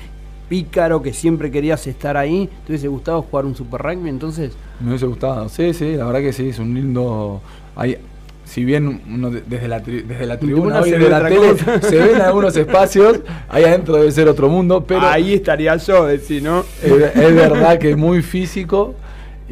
[0.48, 2.48] pícaro, que siempre querías estar ahí.
[2.68, 4.54] ¿Te hubiese gustado jugar un Super Rugby entonces?
[4.80, 7.42] Me hubiese gustado, sí, sí, la verdad que sí, es un lindo...
[7.76, 7.98] Hay,
[8.52, 12.22] si bien uno de- desde la, tri- desde la tribuna, se la tele, se ven
[12.22, 16.66] algunos espacios, ahí adentro debe ser otro mundo, pero ahí estaría yo, decir, ¿no?
[16.84, 18.94] es, es verdad que es muy físico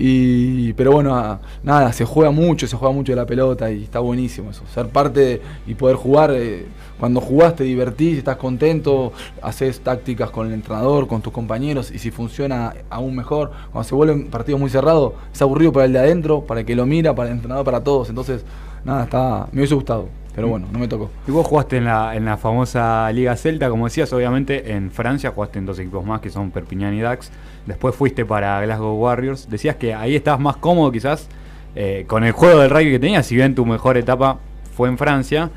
[0.02, 4.00] Y, pero bueno, nada, se juega mucho, se juega mucho de la pelota y está
[4.00, 4.64] buenísimo eso.
[4.74, 6.66] Ser parte de- y poder jugar, eh,
[7.00, 12.00] cuando jugás te divertís, estás contento, haces tácticas con el entrenador, con tus compañeros y
[12.00, 13.52] si funciona aún mejor.
[13.72, 16.76] Cuando se vuelven partidos muy cerrados, es aburrido para el de adentro, para el que
[16.76, 18.08] lo mira, para el entrenador, para todos.
[18.10, 18.44] Entonces,
[18.84, 21.10] nada, está, me hubiese gustado, pero bueno, no me tocó.
[21.28, 25.32] Y vos jugaste en la, en la famosa Liga Celta, como decías, obviamente en Francia
[25.32, 27.32] jugaste en dos equipos más que son Perpignan y Dax.
[27.66, 29.50] Después fuiste para Glasgow Warriors.
[29.50, 31.28] Decías que ahí estabas más cómodo quizás
[31.76, 34.40] eh, con el juego del rugby que tenías, si bien tu mejor etapa
[34.76, 35.50] fue en Francia.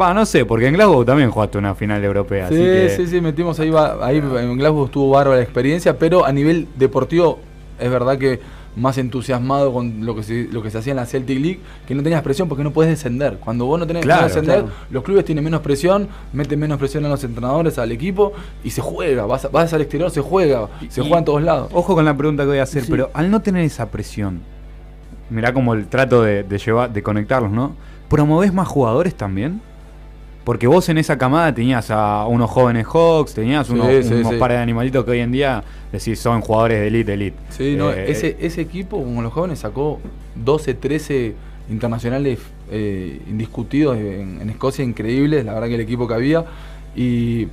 [0.00, 2.48] Va, no sé, porque en Glasgow también jugaste una final europea.
[2.48, 6.24] Sí, así que- sí, sí, metimos ahí, ahí en Glasgow estuvo bárbara la experiencia, pero
[6.26, 7.38] a nivel deportivo
[7.80, 8.38] es verdad que
[8.76, 11.94] más entusiasmado con lo que se, lo que se hacía en la Celtic League, que
[11.94, 13.38] no tenías presión porque no puedes descender.
[13.38, 14.74] Cuando vos no tenés que Claro, descender, claro.
[14.90, 18.82] los clubes tienen menos presión, meten menos presión a los entrenadores, al equipo, y se
[18.82, 21.70] juega, vas, vas al exterior, se juega, se Y- juega en todos lados.
[21.72, 22.90] Ojo con la pregunta que voy a hacer, Sí.
[22.90, 24.40] pero al no tener esa presión,
[25.30, 27.74] mirá como el trato de, de llevar, de conectarlos, ¿no?
[28.08, 29.60] ¿Promovés más jugadores también?
[30.46, 34.32] Porque vos en esa camada tenías a unos jóvenes Hawks, tenías Sí, unos, sí, unos
[34.34, 34.38] sí.
[34.38, 37.36] pares de animalitos que hoy en día decís son jugadores de elite, elite.
[37.50, 39.98] Sí, no, Eh, ese, ese equipo, como los jóvenes, sacó
[40.36, 41.34] 12, 13
[41.68, 42.38] internacionales
[42.70, 46.44] eh, indiscutidos en, en Escocia, increíbles, la verdad que el equipo que había,
[46.94, 47.48] y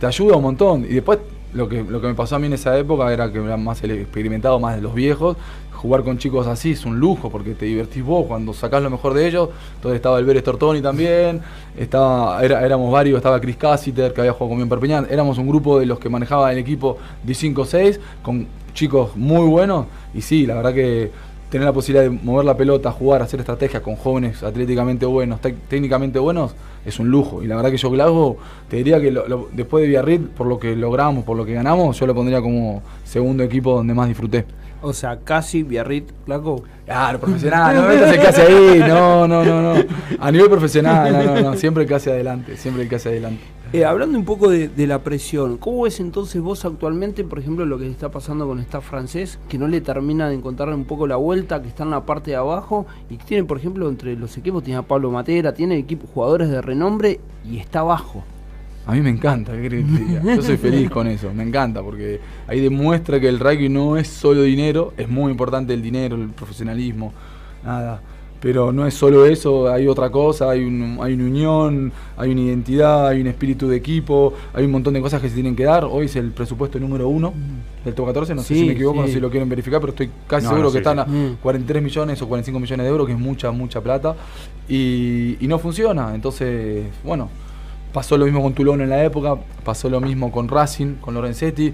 [0.00, 0.84] te ayuda un montón.
[0.84, 1.20] Y después,
[1.54, 3.82] lo que, lo que me pasó a mí en esa época era que era más
[3.82, 5.36] experimentado, más de los viejos.
[5.72, 9.14] Jugar con chicos así es un lujo porque te divertís vos cuando sacás lo mejor
[9.14, 9.48] de ellos.
[9.76, 11.40] Entonces estaba el Beres Tortoni también,
[11.76, 15.06] estaba, éramos varios, estaba Chris Cassiter que había jugado conmigo en Perpiñán.
[15.10, 19.86] Éramos un grupo de los que manejaba el equipo de 5-6 con chicos muy buenos.
[20.14, 21.10] Y sí, la verdad que
[21.52, 25.38] tener la posibilidad de mover la pelota, jugar, hacer estrategias con jóvenes atléticamente buenos,
[25.68, 26.54] técnicamente buenos,
[26.86, 27.42] es un lujo.
[27.42, 28.38] Y la verdad que yo Glasgow,
[28.70, 32.00] te diría que lo- después de Biarritz, por lo que logramos, por lo que ganamos,
[32.00, 34.46] yo lo pondría como segundo equipo donde más disfruté.
[34.82, 36.62] O sea, casi Biarritz, Glasgow.
[36.84, 39.84] Claro, profesional, no me metas el casi ahí, no, no, no, no.
[40.18, 43.42] A nivel profesional, no, no, no, siempre el casi adelante, siempre el casi adelante.
[43.72, 47.64] Eh, hablando un poco de, de la presión, ¿cómo ves entonces vos actualmente, por ejemplo,
[47.64, 50.84] lo que está pasando con el staff francés, que no le termina de encontrar un
[50.84, 53.88] poco la vuelta, que está en la parte de abajo y que tiene, por ejemplo,
[53.88, 58.24] entre los equipos, tiene a Pablo Matera, tiene equipos jugadores de renombre y está abajo?
[58.86, 60.22] A mí me encanta, ¿qué diga?
[60.36, 62.18] Yo soy feliz con eso, me encanta, porque
[62.48, 66.28] ahí demuestra que el rugby no es solo dinero, es muy importante el dinero, el
[66.30, 67.12] profesionalismo,
[67.64, 68.00] nada.
[68.40, 72.40] Pero no es solo eso, hay otra cosa, hay, un- hay una unión, hay una
[72.40, 75.62] identidad, hay un espíritu de equipo, hay un montón de cosas que se tienen que
[75.62, 75.84] dar.
[75.84, 77.32] Hoy es el presupuesto número uno
[77.84, 79.10] del top 14, no sé si me equivoco, no sí.
[79.10, 81.04] sé si lo quieren verificar, pero estoy casi No, seguro no, que sí, están a
[81.04, 81.36] Mm.
[81.40, 84.16] 43 millones o 45 millones de euros, que es mucha, mucha plata,
[84.68, 86.12] y, y no funciona.
[86.12, 87.28] Entonces, bueno,
[87.92, 91.72] pasó lo mismo con Toulon en la época, pasó lo mismo con Racing, con Lorenzetti.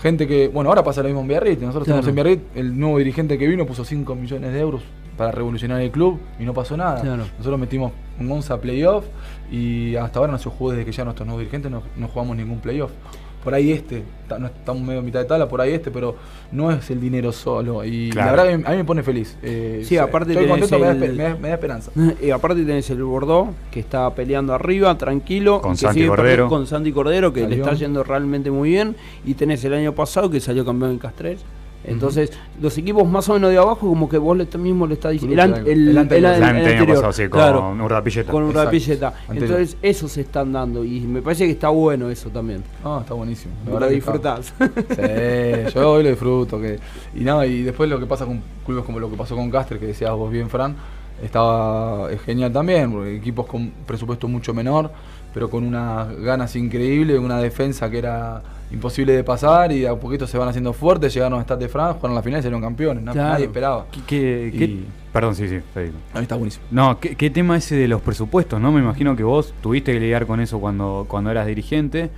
[0.00, 1.60] Gente que, bueno, ahora pasa lo mismo en Biarritz.
[1.60, 2.00] Nosotros Claro.
[2.00, 4.82] estamos en Biarritz, el nuevo dirigente que vino puso 5 millones de euros
[5.18, 7.02] para revolucionar el club y no pasó nada.
[7.02, 7.24] Claro.
[7.36, 9.04] Nosotros metimos un 11 a playoff
[9.52, 12.34] y hasta ahora no se jugó desde que ya nuestros nuevos dirigentes no, no jugamos
[12.36, 12.92] ningún playoff.
[13.42, 14.02] Por ahí este,
[14.38, 16.14] no estamos medio a mitad de tabla, por ahí este, pero
[16.52, 17.82] no es el dinero solo.
[17.84, 18.36] Y Claro.
[18.36, 19.36] la verdad que a mí me pone feliz.
[19.42, 21.90] Eh, Sí, aparte estoy tenés contento, me da, el- me da- me da esperanza.
[22.20, 25.62] Y aparte tenés el Bordeaux, que está peleando arriba, tranquilo.
[25.62, 26.48] Con y que Santi sigue Cordero.
[26.48, 28.94] Con Santi Cordero, que le está yendo realmente muy bien.
[29.24, 31.40] Y tenés el año pasado, que salió campeón en Castrés.
[31.84, 35.12] Entonces, los equipos más o menos de abajo, como que vos le, mismo le estás
[35.12, 35.34] diciendo.
[35.34, 36.34] De- el anterior.
[36.34, 38.30] El pasado, sí, con Urdapilleta.
[38.30, 38.42] Con.
[38.44, 39.14] Urdapilleta.
[39.30, 40.84] Entonces, eso se están dando.
[40.84, 42.62] Y me parece que está bueno eso también.
[42.84, 43.54] No, está buenísimo.
[43.66, 44.52] Lo disfrutás.
[44.90, 46.60] Sí, yo hoy lo disfruto.
[46.60, 46.78] Que,
[47.14, 49.78] y nada, y después lo que pasa con clubes como lo que pasó con Caster,
[49.78, 50.74] que decías vos bien, Fran,
[51.22, 54.90] estaba es genial también, porque equipos con presupuesto mucho menor,
[55.34, 60.26] pero con unas ganas increíbles, una defensa que era imposible de pasar y a poquito
[60.26, 63.02] se van haciendo fuertes, llegaron a Stade de France, jugaron la final y salieron campeones,
[63.04, 63.28] Claro.
[63.30, 63.86] nadie esperaba.
[63.90, 65.98] ¿Qué- qué- qué- Y- Perdón, sí, sí, Federico.
[66.14, 66.64] A mí está buenísimo.
[66.70, 68.70] No, ¿qué, qué tema ese de los presupuestos, ¿no?
[68.70, 72.10] Me imagino que vos tuviste que lidiar con eso cuando, cuando eras dirigente.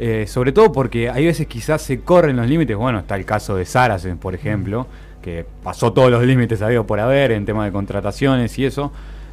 [0.00, 2.76] Eh, sobre todo porque hay veces quizás se corren los límites.
[2.76, 4.88] Bueno, está el caso de Saracen, por ejemplo,
[5.22, 8.90] que pasó todos los límites habido por haber en tema de contrataciones y eso.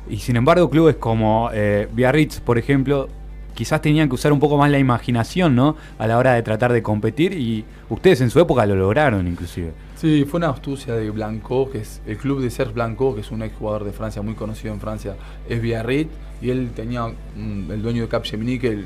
[0.10, 3.08] Y sin embargo, clubes como eh, Biarritz, por ejemplo,
[3.54, 5.76] quizás tenían que usar un poco más la imaginación, ¿no?
[6.00, 9.72] A la hora de tratar de competir y ustedes en su época lo lograron, inclusive.
[9.96, 13.30] Sí, fue una astucia de Blanco, que es el club de Serge Blanco, que es
[13.32, 15.16] un exjugador de Francia muy conocido en Francia,
[15.48, 16.10] es Biarritz,
[16.42, 18.86] y él tenía el dueño de Capgemini, que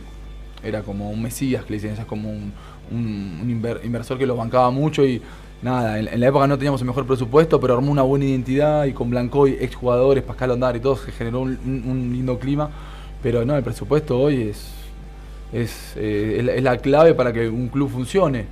[0.61, 2.51] era como un mesías, que le dicen, es como un,
[2.91, 5.21] un- un inver- inversor que lo bancaba mucho y
[5.61, 8.85] nada, en, en la época no teníamos el mejor presupuesto, pero armó una buena identidad
[8.85, 12.69] y con Blanco y exjugadores, Pascal Ondar y todo, se generó un, un- lindo clima,
[13.23, 14.67] pero no, el presupuesto hoy es,
[15.53, 18.45] es, eh, es la- clave para que un club funcione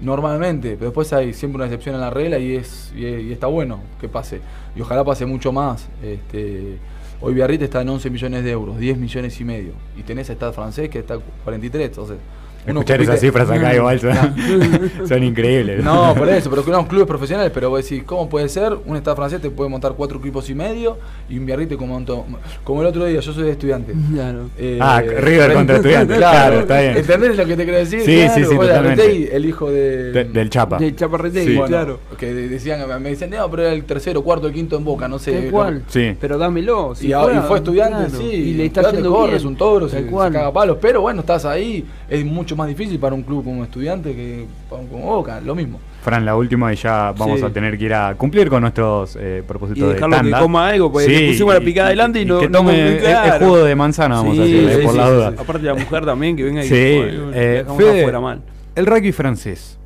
[0.00, 3.80] normalmente, pero después hay siempre una excepción en la regla y es y, está bueno
[4.00, 4.40] que pase.
[4.76, 5.88] Y ojalá pase mucho más.
[6.02, 6.78] Este,
[7.20, 9.72] hoy Biarritz está en 11 millones de euros, 10 millones y medio.
[9.96, 12.16] Y tenés a francés que está 43, entonces...
[12.66, 14.12] uno Escuchar compite- esas cifras acá igual son,
[15.08, 15.84] son increíbles.
[15.84, 18.76] no, por eso, pero que unos clubes profesionales, pero vos decís, ¿cómo puede ser?
[18.86, 20.96] Un Estado francés te puede montar cuatro equipos y medio
[21.28, 22.24] y un Biarritz como montó.
[22.64, 23.92] Como el otro día, yo soy de estudiante.
[24.12, 24.48] Claro.
[24.58, 26.96] Eh, Ah, River contra Estudiantes, claro, está bien.
[26.96, 28.00] ¿Entendés lo que te quiero decir?
[28.02, 29.36] Sí, Claro, sí, sí, totalmente.
[29.36, 30.78] El hijo de, De- del Chapa.
[30.78, 31.56] De Chaparretegui, Sí.
[31.56, 32.00] Bueno, claro.
[32.18, 35.06] Que de- decían, me dicen, no, pero era el tercero, cuarto, el quinto en Boca,
[35.08, 35.32] no sé.
[35.32, 35.82] Tal no- cual.
[35.88, 36.16] Sí.
[36.20, 36.94] Pero dámelo.
[36.94, 38.18] si y, a- juega, y fue estudiante, claro.
[38.18, 38.24] sí.
[38.34, 39.36] Y le está estudiante yendo corre, bien.
[39.36, 40.32] es un toro, se, se cual.
[40.32, 40.78] caga palos.
[40.80, 41.84] Pero bueno, estás ahí.
[42.08, 45.54] Es mucho más difícil para un club como estudiante que para un como Boca, lo
[45.54, 45.78] mismo.
[46.02, 47.46] Fran, la última y ya vamos Sí.
[47.46, 50.40] a tener que ir a cumplir con nuestros eh, Y propósitos de dejarlo que tanda.
[50.40, 53.38] coma algo, porque le pusimos la picada adelante y no- que no tome comió, el-
[53.40, 55.30] jugo de manzana, vamos a Sí, sí, por sí, la sí, duda.
[55.30, 55.36] sí.
[55.40, 58.42] Aparte la mujer también que venga y Sí, eh, Fede, afuera mal.
[58.74, 59.78] el rugby francés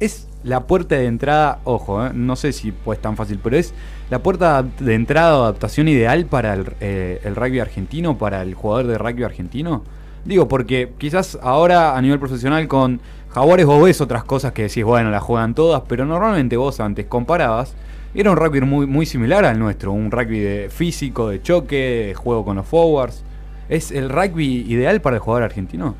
[0.00, 3.74] es la puerta de entrada, ojo, eh, no sé si pues tan fácil, pero es
[4.10, 8.54] la puerta de entrada o adaptación ideal para el, eh, el rugby argentino, para el
[8.54, 9.82] jugador de rugby argentino.
[10.26, 14.82] Digo, porque quizás ahora a nivel profesional con Jaguares vos ves otras cosas que decís,
[14.82, 17.74] bueno, las juegan todas, pero normalmente vos antes comparabas,
[18.12, 22.14] era un rugby muy, muy similar al nuestro, un rugby de físico, de choque, de
[22.14, 23.22] juego con los forwards.
[23.68, 25.94] ¿Es el rugby ideal para el jugador argentino?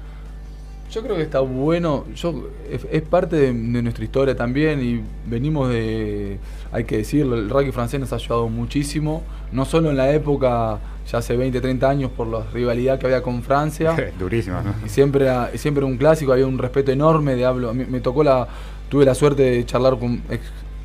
[0.91, 5.69] Yo creo que está bueno, yo es, parte de, de nuestra historia también y venimos
[5.69, 6.39] de,
[6.73, 10.79] hay que decirlo, el rugby francés nos ha ayudado muchísimo, no solo en la época,
[11.11, 14.75] ya hace 20, 30 años, por la rivalidad que había con Francia, Durísima, ¿no?
[14.85, 18.25] y siempre era, siempre era un clásico, había un respeto enorme de hablo, me tocó
[18.25, 18.47] la,
[18.89, 20.43] tuve la suerte de charlar con ex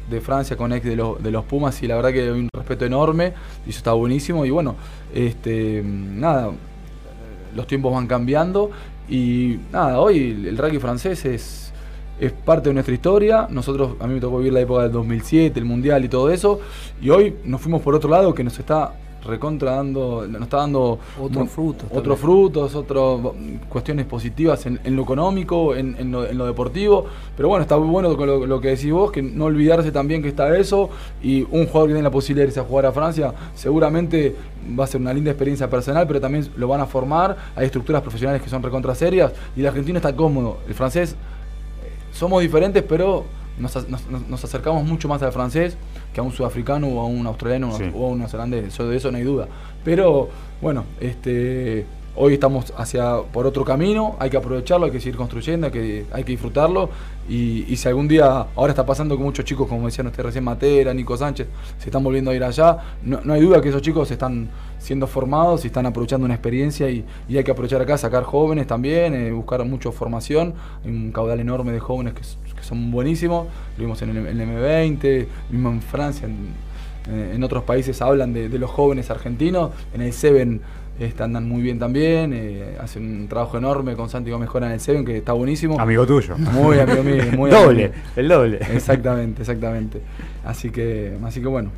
[0.09, 2.49] de Francia, con ex de, los de los Pumas, y la verdad que había un
[2.53, 3.33] respeto enorme,
[3.65, 4.75] y eso está buenísimo, y bueno,
[5.13, 6.51] este nada,
[7.55, 8.71] los tiempos van cambiando
[9.09, 11.70] y nada, hoy el rugby francés es,
[12.21, 13.47] es parte de nuestra historia.
[13.49, 16.59] Nosotros, a mí me tocó vivir la época del 2007, el Mundial y todo eso.
[17.01, 20.99] Y hoy nos fuimos por otro lado que nos está recontra dando, nos está dando
[21.19, 23.33] Otros frutos Otros frutos, otras
[23.69, 27.05] cuestiones positivas en, en lo económico, en, en lo, en lo deportivo.
[27.35, 30.21] Pero bueno, está muy bueno con lo, lo que decís vos, que no olvidarse también
[30.21, 30.89] que está eso.
[31.23, 34.35] Y un jugador que tiene la posibilidad de irse a jugar a Francia, seguramente
[34.79, 37.35] va a ser una linda experiencia personal, pero también lo van a formar.
[37.55, 39.33] Hay estructuras profesionales que son recontra serias.
[39.55, 40.59] Y el argentino está cómodo.
[40.67, 41.15] El francés,
[42.11, 43.25] somos diferentes, pero
[43.57, 43.75] nos,
[44.29, 45.77] nos- acercamos mucho más al francés
[46.13, 47.85] que a un sudafricano o a un australiano Sí.
[47.93, 48.65] o a un neozelandés.
[48.67, 49.47] Eso, de eso no hay duda.
[49.83, 50.29] Pero
[50.61, 55.67] bueno, este, hoy estamos hacia por otro camino, hay que aprovecharlo, hay que seguir construyendo,
[55.67, 56.89] hay que, hay que disfrutarlo.
[57.29, 60.43] Y, y si algún día, ahora está pasando con muchos chicos, como decían ustedes recién,
[60.43, 61.47] Matera, Nico Sánchez,
[61.77, 64.49] se están volviendo a ir allá, no, no hay duda que esos chicos están
[64.81, 68.65] siendo formados y están aprovechando una experiencia y, y hay que aprovechar acá, sacar jóvenes
[68.67, 72.21] también, eh, buscar mucho formación, hay un caudal enorme de jóvenes que,
[72.63, 77.43] son buenísimos, lo vimos en el, en el M20, mismo en Francia, en, en- en
[77.43, 80.61] otros países hablan de, de los jóvenes argentinos, en el Seven
[80.99, 84.73] este, andan muy bien también, eh, hacen un trabajo enorme con Santi Gómez Jora en
[84.73, 85.79] el Seven, que está buenísimo.
[85.79, 86.37] Amigo tuyo.
[86.37, 88.57] Muy amigo mío, muy doble, el doble.
[88.71, 90.01] Exactamente, exactamente.
[90.45, 91.71] Así que, así que bueno.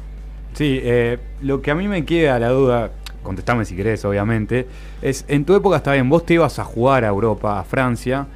[0.54, 2.92] Sí, eh, lo que a mí me queda la duda,
[3.24, 4.68] contestame si querés, obviamente,
[5.02, 8.28] es, en tu época está bien, vos te ibas a jugar a Europa, a Francia,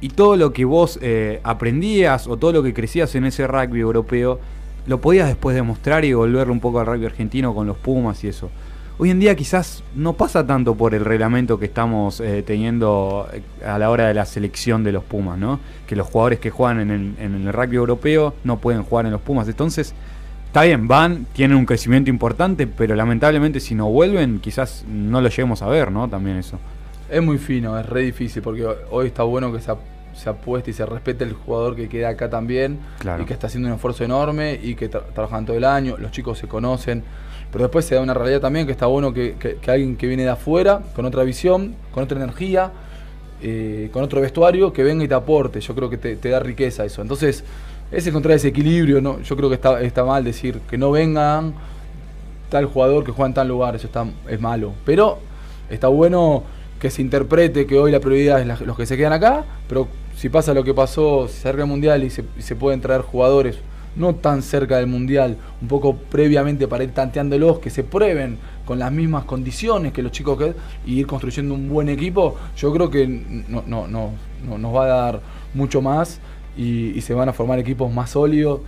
[0.00, 3.78] y todo lo que vos eh, aprendías o todo lo que crecías en ese rugby
[3.78, 4.40] europeo,
[4.86, 8.28] lo podías después demostrar y volverlo un poco al rugby argentino con los Pumas y
[8.28, 8.50] eso.
[8.98, 13.42] Hoy en día quizás no pasa tanto por el reglamento que estamos eh, teniendo eh,
[13.64, 15.60] a la hora de la selección de los Pumas, ¿no?
[15.86, 19.12] Que los jugadores que juegan en el, en el rugby europeo no pueden jugar en
[19.12, 19.48] los Pumas.
[19.48, 19.94] Entonces,
[20.52, 25.30] Está bien, van, tienen un crecimiento importante, pero lamentablemente si no vuelven, quizás no lo
[25.30, 26.10] lleguemos a ver, ¿no?
[26.10, 26.58] También eso.
[27.10, 29.72] Es muy fino, es re difícil, porque hoy está bueno que se,
[30.14, 33.22] se apueste y se respete el jugador que queda acá también, Claro.
[33.22, 36.10] y que está haciendo un esfuerzo enorme y que tra- trabajan todo el año, los
[36.10, 37.02] chicos se conocen,
[37.50, 40.06] pero después se da una realidad también que está bueno que, que- que alguien que
[40.06, 42.72] viene de afuera, con otra visión, con otra energía,
[43.40, 46.40] eh, con otro vestuario, que venga y te aporte, yo creo que te, te da
[46.40, 47.00] riqueza eso.
[47.00, 47.42] Entonces,
[47.92, 49.20] es encontrar ese equilibrio, ¿no?
[49.20, 51.54] yo creo que está, está mal decir que no vengan
[52.48, 54.72] tal jugador que juega en tal lugar, eso está, es malo.
[54.84, 55.18] Pero
[55.70, 56.42] está bueno
[56.78, 60.28] que se interprete que hoy la prioridad es los que se quedan acá, pero si
[60.28, 63.58] pasa lo que pasó, se acerca el Mundial y se, se pueden traer jugadores
[63.94, 68.78] no tan cerca del Mundial, un poco previamente para ir tanteándolos, que se prueben con
[68.78, 70.54] las mismas condiciones que los chicos que
[70.86, 74.10] y ir construyendo un buen equipo, yo creo que no, no, no,
[74.46, 75.20] no- nos va a dar
[75.54, 76.20] mucho más
[76.56, 78.60] y, y se van a formar equipos más sólidos.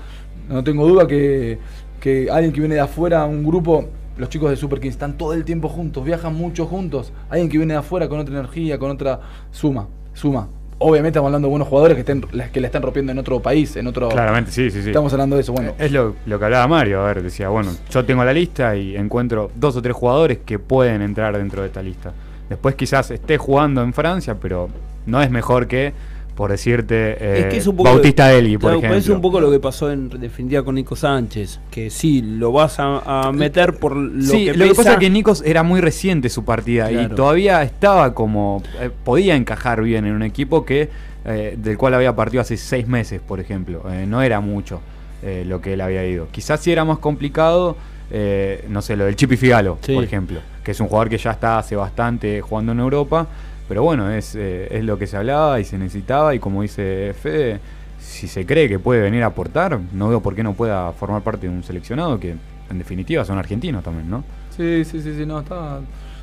[0.48, 1.58] No tengo duda que,
[2.00, 3.86] que alguien que viene de afuera, un grupo,
[4.18, 7.12] los chicos de Super Kings están todo el tiempo juntos, viajan mucho juntos.
[7.30, 9.20] Alguien que viene de afuera con otra energía, con otra
[9.50, 10.48] suma, suma.
[10.78, 12.20] obviamente estamos hablando de buenos jugadores que estén
[12.52, 14.88] que la están rompiendo en otro país, en otro Claramente, sí, sí, sí.
[14.90, 15.72] Estamos hablando de eso, bueno.
[15.78, 18.96] Es lo, lo que hablaba Mario, a ver, decía, bueno, yo tengo la lista y
[18.96, 22.12] encuentro dos o tres jugadores que pueden entrar dentro de esta lista.
[22.48, 24.68] Después quizás esté jugando en Francia, pero
[25.06, 25.94] no es mejor que,
[26.34, 28.98] por decirte, eh, Es que es un poco Bautista Deli, por claro, ejemplo.
[28.98, 32.78] Es un poco lo que pasó en definitiva con Nico Sánchez, que sí, lo vas
[32.80, 35.80] a, a meter por lo sí, que lo que pasa es que Nikos era muy
[35.80, 38.62] reciente su partida y todavía estaba como.
[38.80, 40.88] eh, podía encajar bien en un equipo que
[41.24, 43.82] eh, del cual había partido hace seis meses, por ejemplo.
[43.90, 44.80] Eh, no era mucho
[45.22, 46.28] eh, lo que él había ido.
[46.32, 47.76] Quizás sí era más complicado,
[48.10, 49.94] eh, no sé, lo del Chipi Figalo, Sí.
[49.94, 53.26] por ejemplo, que es un jugador que ya está hace bastante jugando en Europa.
[53.68, 56.34] Pero bueno, es, eh, es lo que se hablaba y se necesitaba.
[56.34, 57.60] Y como dice Fede,
[57.98, 61.22] si se cree que puede venir a aportar, no veo por qué no pueda formar
[61.22, 62.36] parte de un seleccionado que
[62.70, 64.24] en definitiva son argentinos también, ¿no?
[64.56, 65.80] Sí, sí, sí, sí, no, está.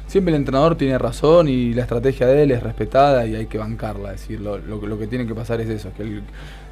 [0.08, 3.58] Siempre el entrenador tiene razón y la estrategia de él es respetada y hay que
[3.58, 4.14] bancarla.
[4.14, 6.24] Es decir, lo, lo- que tiene que pasar es eso, es que, el-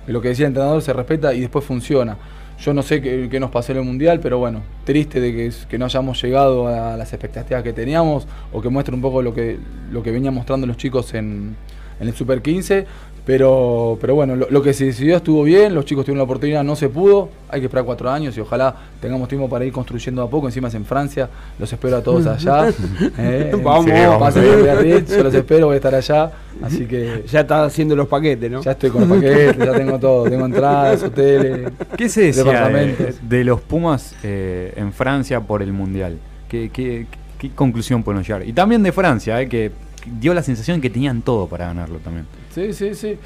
[0.08, 2.18] lo que decía el entrenador se respeta y después funciona.
[2.62, 5.86] Yo no sé qué, nos pasó en el Mundial, pero bueno, triste de que no
[5.86, 9.58] hayamos llegado a las expectativas que teníamos o que muestre un poco lo que,
[9.92, 11.56] lo que venían mostrando los chicos en,
[12.00, 12.86] en el Super 15.
[13.30, 16.64] Pero, pero bueno, lo, lo que se decidió estuvo bien, los chicos tuvieron la oportunidad,
[16.64, 20.24] no se pudo, hay que esperar cuatro años y ojalá tengamos tiempo para ir construyendo
[20.24, 22.74] a poco, encima es en Francia, los espero a todos allá.
[23.20, 23.86] eh, Vamos.
[23.86, 26.32] Sí, vamos Biarritz, yo los espero, voy a estar allá,
[26.64, 28.64] así que Ya está haciendo los paquetes, ¿no?
[28.64, 31.72] ya estoy con los paquetes, ya tengo todo, tengo entradas, hoteles.
[31.96, 33.30] ¿Qué se decía de, Departamentos.
[33.30, 36.18] de los Pumas eh, en Francia por el Mundial?
[36.50, 37.06] ¿Qué, qué,
[37.38, 38.48] qué conclusión podemos llegar?
[38.48, 39.72] Y también de Francia, eh, que
[40.20, 42.26] dio la sensación que tenían todo para ganarlo también.
[42.60, 43.18] Sí, sí, sí.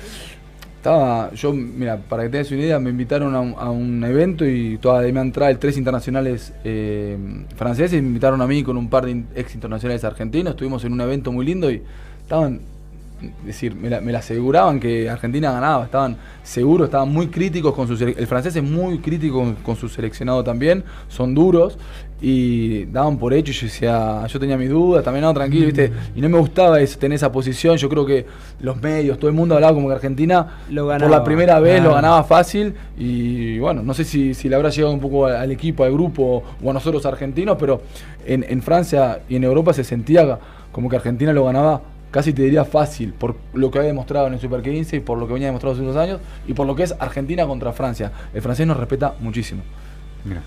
[0.78, 5.02] Estaba, yo, mira, para que tengas una idea, me invitaron a un, evento y toda
[5.02, 7.18] me entrada tres internacionales eh,
[7.56, 11.02] franceses, me invitaron a mí con un par de ex internacionales argentinos, estuvimos en un
[11.02, 11.82] evento muy lindo y
[12.22, 12.62] estaban, es
[13.46, 17.88] decir, me la, me la aseguraban que Argentina ganaba, estaban seguros, estaban muy críticos con
[17.88, 21.78] su el francés es muy crítico con, con su seleccionado también, son duros
[22.22, 25.92] y daban por hecho y yo decía, yo tenía mis dudas, también no, tranquilo, viste,
[26.16, 28.26] y no me gustaba eso, tener esa posición, yo creo que
[28.62, 31.90] los medios, todo el mundo hablaba como que Argentina Lo por la primera vez lo
[31.90, 31.96] Claro.
[31.96, 35.52] ganaba fácil y bueno, no sé si, si le habrá llegado un poco al, al
[35.52, 37.82] equipo, al grupo o a nosotros argentinos, pero
[38.26, 40.40] en, en Francia y en Europa se sentía
[40.72, 41.82] como que Argentina lo ganaba
[42.14, 45.18] casi te diría fácil por lo que había demostrado en el Super 15 y por
[45.18, 48.12] lo que venía demostrado hace unos años y por lo que es Argentina contra Francia.
[48.36, 49.64] El francés nos respeta muchísimo.
[50.24, 50.42] Mira.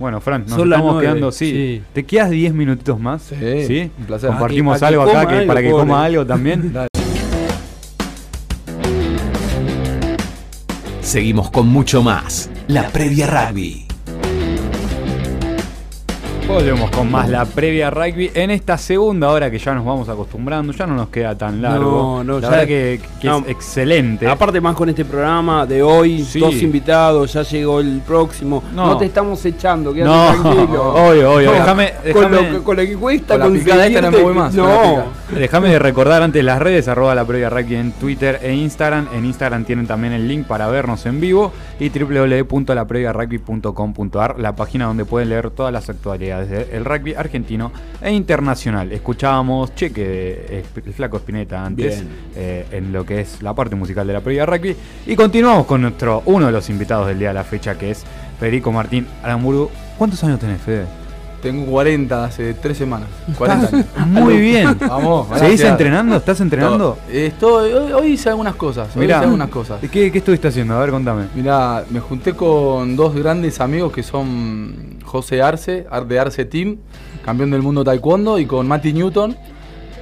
[0.00, 1.50] Bueno, Fran, nos Son estamos quedando, sí.
[1.52, 1.82] sí.
[1.92, 3.22] ¿Te quedas 10 minutitos más?
[3.22, 4.30] Sí, un placer.
[4.30, 5.82] Compartimos algo acá coma que- algo, para que pobre.
[5.86, 6.72] coma algo también.
[6.72, 6.88] Dale.
[11.02, 12.50] Seguimos con mucho más.
[12.66, 13.86] La previa rugby.
[16.52, 20.72] Volvemos con más la previa rugby en esta segunda hora que ya nos vamos acostumbrando,
[20.72, 22.22] ya no nos queda tan largo.
[22.22, 23.38] No, no, la ya- verdad que, que no.
[23.38, 24.28] es excelente.
[24.28, 26.38] Aparte más con este programa de hoy, Sí.
[26.40, 28.62] dos invitados, ya llegó el próximo.
[28.74, 28.86] No.
[28.88, 30.94] No, te estamos echando, quédate No, tranquilo.
[31.08, 31.52] obvio, obvio.
[31.52, 34.54] No, Déjame- con, lo que, con lo que cuesta Con la esta no voy más,
[34.54, 35.04] No.
[35.32, 39.08] Déjame de recordar antes las redes, arroba la previa rugby en Twitter e Instagram.
[39.14, 45.04] En Instagram tienen también el link para vernos en vivo y www.lapreviarugby.com.ar, la página donde
[45.04, 48.92] pueden leer todas las actualidades del rugby argentino e internacional.
[48.92, 52.04] Escuchábamos Cheque de el Flaco Spinetta antes
[52.36, 55.82] eh, en lo que es la parte musical de la previa rugby y continuamos con
[55.82, 58.04] nuestro uno de los invitados del día de la fecha que es
[58.38, 59.68] Federico Martín Aramburu.
[59.98, 61.01] ¿Cuántos años tenés, Fede?
[61.42, 63.08] Tengo 40 hace 3 semanas.
[63.36, 63.86] 40 años.
[64.06, 64.76] Muy bien.
[64.78, 66.16] Vamos, ¿Seguís entrenando?
[66.16, 66.96] ¿Estás entrenando?
[67.08, 68.94] No, estoy, hoy, hoy hice algunas cosas.
[68.94, 69.16] Hoy Mirá.
[69.16, 69.80] hice algunas cosas.
[69.80, 70.74] ¿Qué, ¿Qué estuviste haciendo?
[70.74, 71.24] A ver, contame.
[71.34, 76.76] Mirá, me junté con dos grandes amigos que son José Arce, Ar- de Arce Team,
[77.24, 79.36] campeón del mundo taekwondo, y con Mati Newton,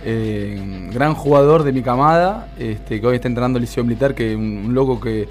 [0.05, 4.37] eh, gran jugador de mi camada, este, que hoy está entrenando el Liceo Militar, que
[4.37, 5.27] un, un loco que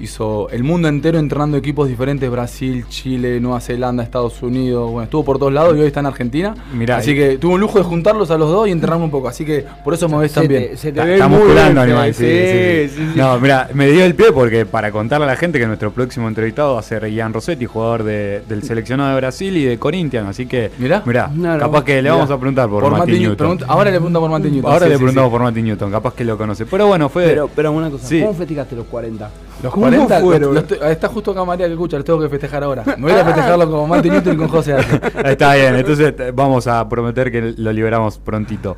[0.00, 5.24] hizo el mundo entero entrenando equipos diferentes, Brasil, Chile, Nueva Zelanda, Estados Unidos, bueno, estuvo
[5.24, 6.54] por todos lados y hoy está en Argentina.
[6.72, 9.10] Mirá, así y- que tuve un lujo de juntarlos a los dos y entrenarme un
[9.10, 10.76] poco, así que por eso me ves tan bien.
[10.76, 12.14] se te Está, musculando, animal.
[12.14, 13.12] Sí, sí, sí.
[13.16, 16.28] No, mira, me dio el pie porque para contarle a la gente que nuestro próximo
[16.28, 20.28] entrevistado va a ser Ian Rossetti, jugador de- del seleccionado de Brasil y de Corinthians.
[20.28, 21.02] Así que, Mirá.
[21.06, 21.60] mirá, Claro.
[21.60, 22.14] capaz que le Mirá.
[22.14, 23.20] vamos a preguntar por, Mati Newton.
[23.20, 23.36] Newton.
[23.36, 24.70] Pregunta- ahora le pregunto por Mati Newton.
[24.72, 25.32] Ahora sí, le sí, preguntamos sí.
[25.32, 26.66] por Mati Newton, capaz que lo conoce.
[26.66, 27.24] Pero bueno, fue.
[27.26, 28.20] Pero, pero una cosa, Sí.
[28.20, 29.30] ¿cómo festejaste los 40?
[29.62, 30.54] Los ¿Cómo 40, fueron?
[30.54, 32.84] los- los- está justo acá María que escucha, los tengo que festejar ahora.
[32.96, 35.00] Me voy a festejarlo con Mati Newton y con José Arce.
[35.24, 38.76] Está bien, entonces vamos a prometer que lo liberamos prontito.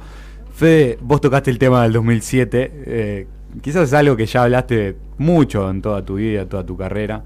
[0.55, 2.73] Fede, vos tocaste el tema del 2007.
[2.87, 3.27] eh,
[3.63, 7.23] quizás es algo que ya hablaste mucho en toda tu vida, toda tu carrera.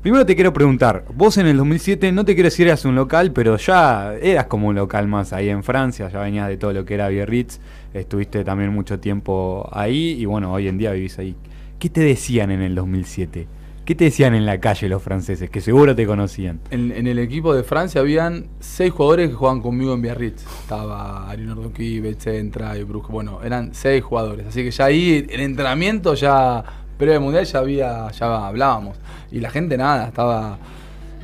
[0.00, 3.32] Primero te quiero preguntar, vos en el 2007 no te quiero decir eras un local,
[3.32, 6.84] pero ya eras como un local más ahí en Francia, ya venías de todo lo
[6.84, 7.58] que era Biarritz,
[7.94, 11.34] estuviste también mucho tiempo ahí y bueno, hoy en día vivís ahí.
[11.78, 13.46] ¿Qué te decían en el 2007?
[13.84, 15.50] ¿Qué te decían en la calle los franceses?
[15.50, 16.58] Que seguro te conocían.
[16.70, 20.42] En, el equipo de Francia habían seis jugadores que jugaban conmigo en Biarritz.
[20.60, 23.12] Estaba Arinor Duki, Betzentra y Brusco.
[23.12, 24.46] Bueno, eran seis jugadores.
[24.46, 26.64] Así que ya ahí, el entrenamiento ya,
[26.96, 28.96] previo al mundial, ya había, ya hablábamos.
[29.30, 30.58] Y la gente nada, estaba.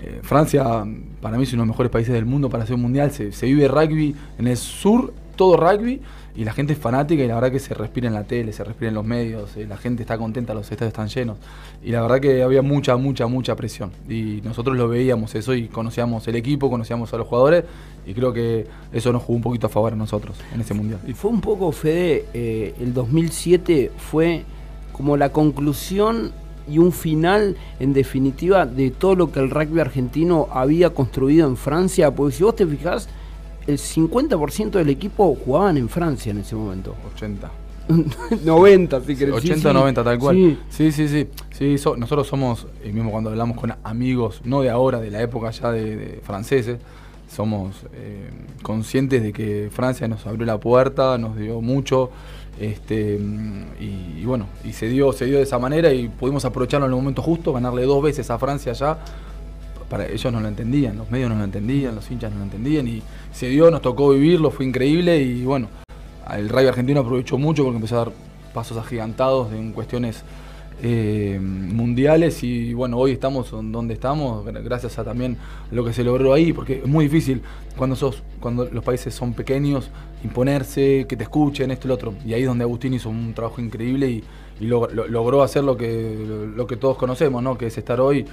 [0.03, 0.84] eh, Francia,
[1.22, 3.11] para mí, es uno de los mejores países del mundo para hacer un mundial.
[3.11, 6.03] Se vive rugby en el sur, todo rugby.
[6.37, 8.62] Y la gente es fanática y la verdad que se respira en la tele, se
[8.62, 11.39] respira en los medios, eh, la gente está contenta, los estadios están llenos.
[11.83, 13.91] Y la verdad que había mucha, mucha, mucha presión.
[14.09, 17.64] Y nosotros lo veíamos eso y conocíamos el equipo, conocíamos a los jugadores
[18.07, 21.01] y creo que eso nos jugó un poquito a favor a nosotros en ese mundial.
[21.07, 24.45] Y fue un poco, Fede, eh, el 2007 fue
[24.93, 26.33] como la conclusión
[26.68, 31.57] y un final, en definitiva, de todo lo que el rugby argentino había construido en
[31.57, 32.14] Francia.
[32.14, 33.09] Porque si vos te fijás,
[33.71, 36.95] el 50% del equipo jugaban en Francia en ese momento.
[37.14, 37.51] 80.
[38.45, 39.35] 90, si querés.
[39.35, 39.68] 80 Sí, sí.
[39.75, 40.37] 90 tal cual.
[40.37, 40.59] Sí.
[40.68, 41.29] Sí, sí, sí.
[41.51, 45.21] Sí, so- nosotros somos, y mismo cuando hablamos con amigos, no de ahora, de la
[45.23, 46.79] época ya de, de franceses,
[47.35, 48.29] somos eh,
[48.62, 52.11] conscientes de que Francia nos abrió la puerta, nos dio mucho,
[52.59, 53.18] este,
[53.81, 56.93] y, y bueno, y se dio, se dio de esa manera y pudimos aprovecharlo en
[56.93, 58.99] el momento justo, ganarle dos veces a Francia ya.
[59.89, 62.87] Para ellos no lo entendían, los medios no lo entendían, los hinchas no lo entendían
[62.87, 63.03] y
[63.33, 65.68] se dio, nos tocó vivirlo, fue increíble y bueno,
[66.37, 68.12] el rugby argentino aprovechó mucho porque empezó a dar
[68.55, 70.22] pasos agigantados en cuestiones
[70.83, 75.37] eh, mundiales y bueno, hoy estamos donde estamos gra- gracias a también
[75.70, 77.43] lo que se logró ahí, porque es muy difícil
[77.76, 79.91] cuando sos, cuando los países son pequeños,
[80.24, 82.14] imponerse, que te escuchen, esto y lo otro.
[82.24, 84.24] Y ahí es donde Agustín hizo un trabajo increíble y,
[84.61, 87.59] y lo- lo- logró hacer lo que, lo, lo que todos conocemos, ¿no?
[87.59, 88.24] que es estar hoy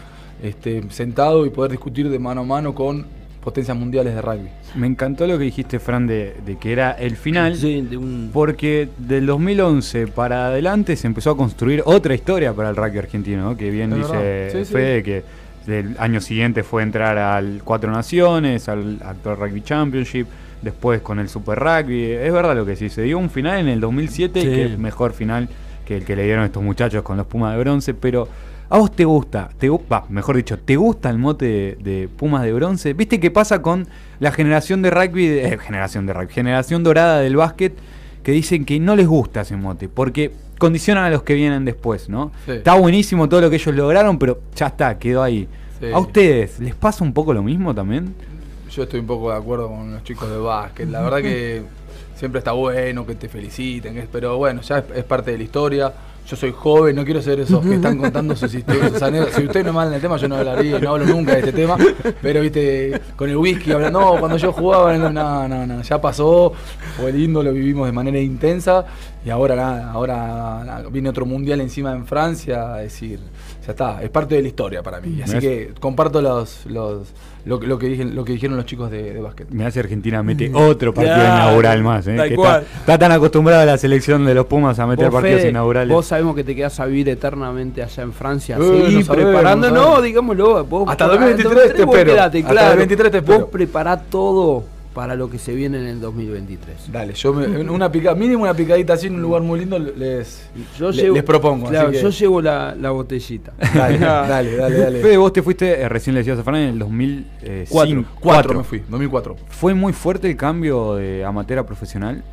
[0.42, 3.06] este, sentado y poder discutir de mano a mano con
[3.48, 4.50] potencias mundiales de rugby.
[4.76, 7.56] Me encantó lo que dijiste, Fran, de, de que era el final.
[7.56, 12.70] Sí, de un- Porque del 2011 para adelante se empezó a construir otra historia para
[12.70, 13.56] el rugby argentino, ¿no?
[13.56, 14.50] que bien Es dice.
[14.52, 14.74] Sí, sí.
[14.74, 15.24] Fede, que
[15.68, 20.28] el año siguiente fue entrar al Cuatro Naciones, al actual Rugby Championship,
[20.62, 22.04] después con el Super Rugby.
[22.12, 24.46] Es verdad lo que sí, se dio un final en el 2007, Sí.
[24.48, 25.48] que es mejor final
[25.86, 28.28] que el que le dieron estos muchachos con los Pumas de Bronce, pero...
[28.70, 29.50] ¿A vos te gusta?
[29.58, 29.70] Te,
[30.10, 32.94] mejor dicho, ¿te gusta el mote de, de Pumas de Bronce?
[32.94, 33.88] ¿Viste qué pasa con
[34.20, 37.78] la generación de rugby, eh, generación de rugby, generación dorada del básquet,
[38.24, 42.10] que dicen que no les gusta ese mote, porque condicionan a los que vienen después,
[42.10, 42.34] ¿no?
[42.46, 42.52] Sí.
[42.52, 45.48] Está buenísimo todo lo que ellos lograron, pero ya está, quedó ahí.
[45.80, 45.86] Sí.
[45.94, 48.14] ¿A ustedes les pasa un poco lo mismo también?
[48.70, 50.90] Yo estoy un poco de acuerdo con los chicos de básquet.
[50.90, 51.62] La verdad que
[52.16, 55.94] siempre está bueno que te feliciten, pero bueno, ya es, es parte de la historia.
[56.30, 58.92] Yo soy joven, no quiero ser esos que están contando sus historias.
[58.92, 59.36] sus anécdotas.
[59.36, 61.54] Si usted no mal en el tema, yo no hablaría, no hablo nunca de este
[61.54, 61.78] tema.
[62.22, 66.52] Pero viste, con el whisky hablando, no, cuando yo jugaba, no, no, no, ya pasó,
[66.98, 68.86] fue lindo, lo vivimos de manera intensa.
[69.24, 73.20] Y ahora nada, ahora nada, viene otro mundial encima en Francia, es decir,
[73.68, 75.22] ya está, es parte de la historia para mí.
[75.22, 77.10] Así Me hace- que comparto los, los,
[77.46, 79.50] lo, lo que, dije- lo que dijeron los chicos de, de básquet.
[79.50, 82.16] Me hace Argentina mete otro partido inaugural más, ¿eh?
[82.16, 82.62] tal que cual.
[82.64, 85.94] está, está tan acostumbrada la selección de los Pumas a meter Vos, partidos Fede, inaugurales.
[85.94, 88.58] Vos sabemos que te quedás a vivir eternamente allá en Francia.
[88.58, 90.04] Eh, Seguí no preparando, no sabemos.
[90.04, 90.64] digámoslo.
[90.66, 92.12] Vos, Hasta por- 2023 te espero.
[92.14, 92.68] quedate, Hasta claro.
[92.70, 93.40] 2023 te espero.
[93.42, 94.64] Vos prepará todo
[94.98, 96.92] para lo que se viene en el 2023.
[96.92, 100.50] Dale, yo me, una pica, mínimo una picadita así en un lugar muy lindo les,
[100.80, 101.70] Yo le- llevo- les propongo.
[101.70, 103.54] Claro, así que- yo llevo la, la botellita.
[103.76, 105.00] Dale, dale, dale, dale.
[105.00, 107.66] Fede, vos te fuiste, eh, recién le decías a Fran, en el 2004.
[107.70, 109.36] Cuatro, cuatro me fui, 2004.
[109.50, 112.24] ¿Fue muy fuerte el cambio de amateur a profesional?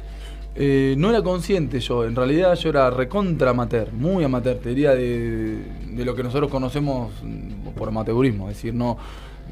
[0.56, 4.94] Eh, no era consciente yo, en realidad yo era recontra amateur, muy amateur, te diría
[4.94, 5.58] de,
[5.90, 7.12] de lo que nosotros conocemos
[7.76, 8.96] por amateurismo, es decir, no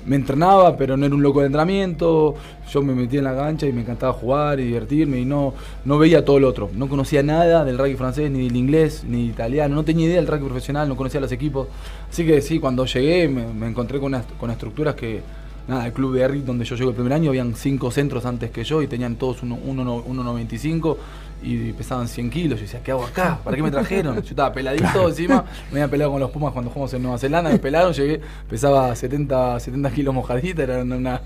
[0.07, 2.35] me entrenaba, pero no era un loco de entrenamiento,
[2.71, 5.99] yo me metía en la cancha y me encantaba jugar y divertirme y no, no
[5.99, 9.75] veía todo lo otro, no conocía nada del rugby francés, ni del inglés, ni italiano,
[9.75, 11.69] no tenía idea del rugby profesional, no conocía los equipos,
[12.11, 15.23] así que sí, cuando llegué me, encontré con, unas- con estructuras que,
[15.69, 18.51] nada, el club de Erri donde yo llego el primer año, habían cinco centros antes
[18.51, 20.97] que yo y tenían todos 1,95
[21.43, 22.59] y pesaban 100 kilos.
[22.61, 23.39] Yo decía, ¿qué hago acá?
[23.43, 24.15] ¿Para qué me trajeron?
[24.17, 27.51] Yo estaba peladito encima, me había pelado con los Pumas cuando jugamos en Nueva Zelanda,
[27.51, 31.21] me pelaron, llegué, pesaba 70, 70 kilos mojadita, era una,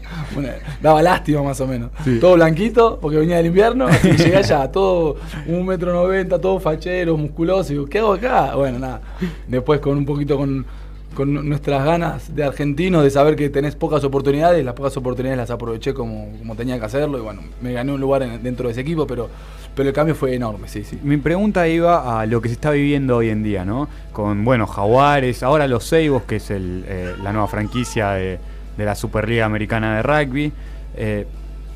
[0.83, 1.91] daba lástima más o menos.
[2.21, 6.59] Todo blanquito, porque venía del invierno, así que llegué allá, todo un metro noventa, todo
[6.61, 8.55] fachero, musculoso, y digo, ¿qué hago acá?
[8.55, 9.01] Bueno, nada,
[9.49, 10.65] después con un poquito con
[11.15, 15.51] con nuestras ganas de argentino de saber que tenés pocas oportunidades, las pocas oportunidades las
[15.51, 18.73] aproveché como, como tenía que hacerlo y bueno, me gané un lugar en- dentro de
[18.73, 19.31] ese equipo, pero,
[19.77, 20.99] pero el cambio fue enorme, sí, sí.
[21.03, 23.89] Mi pregunta iba a lo que se está viviendo hoy en día, ¿no?
[24.13, 28.39] Con, bueno, Jaguares, ahora los Seibos, que es el, eh, la nueva franquicia de,
[28.77, 30.53] de la Superliga Americana de Rugby.
[30.97, 31.27] Eh,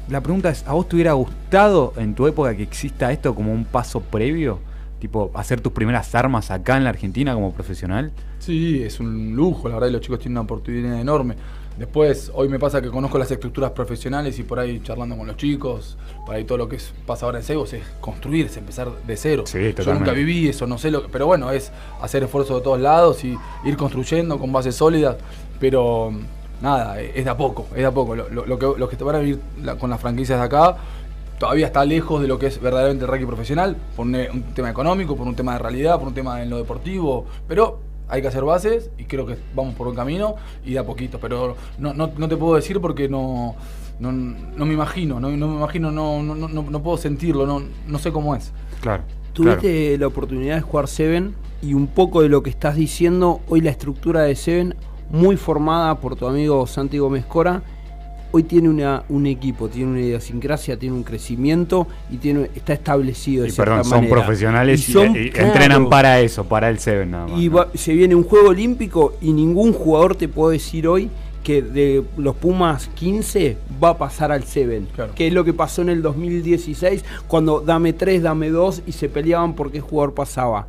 [0.08, 3.52] la pregunta es, ¿a vos te hubiera gustado en tu época que exista esto como
[3.52, 4.60] un paso previo?
[4.98, 8.12] Tipo, hacer tus primeras armas acá en la Argentina como profesional.
[8.38, 11.36] Sí, es un lujo, la verdad, y los chicos tienen una oportunidad enorme.
[11.80, 15.38] Después, hoy me pasa que conozco las estructuras profesionales y por ahí charlando con los
[15.38, 18.88] chicos, por ahí todo lo que es, pasa ahora en Segos es construir, es empezar
[19.06, 19.44] de cero.
[19.46, 21.72] Sí, Yo nunca viví eso, no sé lo que, pero bueno, es
[22.02, 25.16] hacer esfuerzo de todos lados y ir construyendo con bases sólidas,
[25.58, 26.12] pero
[26.60, 28.14] nada, es de a poco, es de a poco.
[28.14, 30.44] Lo, lo- lo que, lo que te van a vivir la- con las franquicias de
[30.44, 30.76] acá
[31.38, 34.68] todavía está lejos de lo que es verdaderamente el rugby profesional, por un, un tema
[34.68, 37.80] económico, por un tema de realidad, por un tema en lo deportivo, pero
[38.10, 41.18] hay que hacer bases y creo que vamos por un camino y de a poquito,
[41.20, 43.54] pero no, no, no te puedo decir porque no,
[44.00, 47.62] no, no me imagino, no, no me imagino, no, no, no, no puedo sentirlo, no,
[47.86, 48.52] no sé cómo es.
[48.80, 49.04] Claro.
[49.32, 53.60] Tuviste la oportunidad de jugar Seven y un poco de lo que estás diciendo, hoy
[53.60, 54.74] la estructura de Seven,
[55.10, 57.62] muy formada por tu amigo Santi Gómez Cora,
[58.32, 63.42] hoy tiene una, un equipo, tiene una idiosincrasia, tiene un crecimiento y tiene, está establecido
[63.44, 64.14] de Y perdón, son manera.
[64.16, 67.40] profesionales y, son- y claro, entrenan para eso, para el Seven nada más.
[67.40, 67.56] Y ¿no?
[67.56, 71.10] va- se viene un juego olímpico y ningún jugador te puede decir hoy
[71.42, 75.14] que de los Pumas 15 va a pasar al 7, Claro.
[75.14, 79.08] que es lo que pasó en el 2016 cuando dame 3, dame 2 y se
[79.08, 80.68] peleaban por qué jugador pasaba.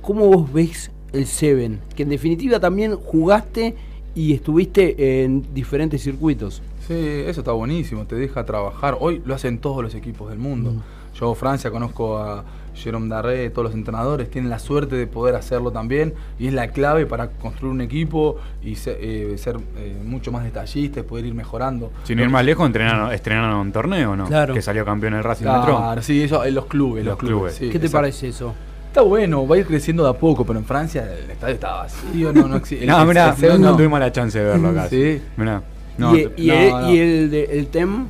[0.00, 1.78] ¿Cómo vos ves el 7?
[1.94, 3.74] Que en definitiva también jugaste
[4.14, 6.62] y estuviste en diferentes circuitos.
[6.88, 8.96] Sí, eso está buenísimo, te deja trabajar.
[8.98, 10.72] Hoy lo hacen todos los equipos del mundo.
[11.14, 15.72] Yo, Francia, conozco a Jerome Darré, todos los entrenadores, tienen la suerte de poder hacerlo
[15.72, 18.96] también y es la clave para construir un equipo y se-
[19.32, 21.90] eh, ser, eh, mucho más detallista y poder ir mejorando.
[22.04, 24.26] Sin ir más lejos, entrenaron, estrenaron un torneo, ¿no?
[24.26, 24.54] Claro.
[24.54, 25.76] Que salió campeón el Racing Metro.
[25.76, 27.04] Claro, sí, eso en los clubes.
[27.04, 27.36] Los Los, clubes.
[27.36, 27.54] clubes.
[27.56, 27.98] sí, ¿Qué te exacto.
[27.98, 28.54] parece eso?
[28.86, 31.72] Está bueno, va a ir creciendo de a poco, pero en Francia el estadio está
[31.74, 32.86] vacío, no, no existe.
[32.86, 33.76] No, el- mirá, no, no.
[33.76, 34.88] tuvimos la chance de verlo acá.
[34.88, 35.20] Sí.
[35.36, 35.62] Mirá.
[35.98, 36.92] No, y, te- y no, el, no.
[36.94, 38.06] y el, de- el TEM,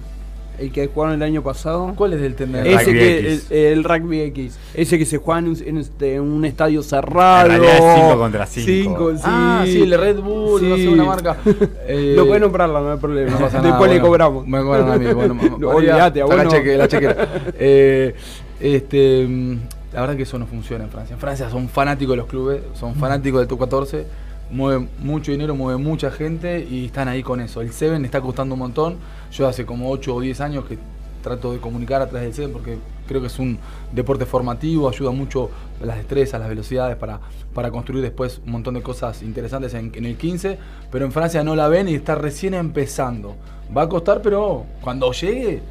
[0.58, 1.92] el que jugaron el año pasado.
[1.96, 2.60] ¿Cuál es el tema?
[2.60, 3.46] El Ese Rugby que, el, X.
[3.50, 7.46] el rugby X, ese que se juega en un, en este- un estadio cerrado.
[7.52, 8.66] En realidad es cinco contra cinco.
[8.66, 9.22] Cinco, sí.
[9.24, 11.36] Ah, sí, el de Red Bull, no sé, una marca.
[11.90, 13.30] Eh, Lo pueden nombrarla, no hay problema.
[13.30, 14.46] No pasa nada, Después le bueno, cobramos.
[14.46, 17.28] Me cobran a mí, bueno, No, a vos cheque- la chequera.
[17.58, 18.14] Eh,
[18.60, 19.58] este, mm,
[19.94, 21.14] la verdad que eso no funciona en Francia.
[21.14, 24.04] En Francia son fanáticos de los clubes, son fanáticos del top 14,
[24.50, 27.60] mueven mucho dinero, mueven mucha gente y están ahí con eso.
[27.60, 28.96] El Seven está costando un montón.
[29.32, 30.78] Yo hace como 8 o 10 años que
[31.22, 33.58] trato de comunicar a través del Seven porque creo que es un
[33.92, 35.50] deporte formativo, ayuda mucho
[35.82, 37.20] las destrezas, las velocidades para,
[37.54, 40.58] para construir después un montón de cosas interesantes en, en el 15,
[40.90, 43.36] pero en Francia no la ven y está recién empezando.
[43.76, 45.62] Va a costar, pero cuando llegue,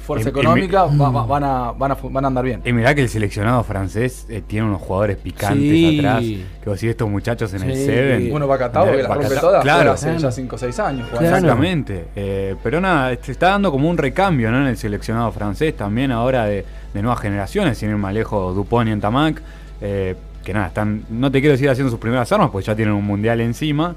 [0.00, 2.62] fuerza económica, va- va- van, a, van, a, van a andar bien.
[2.64, 5.98] Y mirá que el seleccionado francés eh, tiene unos jugadores picantes Sí.
[5.98, 6.20] atrás.
[6.24, 7.76] Que vos estos muchachos en el.
[7.76, 8.30] Seven.
[8.30, 9.92] Bueno, Bacatao, que la rompe Bacatao, toda, claro.
[9.92, 11.08] hace ya 5 o 6 años.
[11.14, 11.24] así.
[11.24, 12.04] Exactamente.
[12.16, 14.58] Eh, pero nada, se está dando como un recambio ¿no?
[14.60, 18.88] en el seleccionado francés también ahora de, de nuevas generaciones, sin ir más lejos, Dupont
[18.88, 19.40] y Entamac,
[19.80, 22.94] eh, que nada, están, no te quiero decir haciendo sus primeras armas, porque ya tienen
[22.94, 23.94] un mundial encima,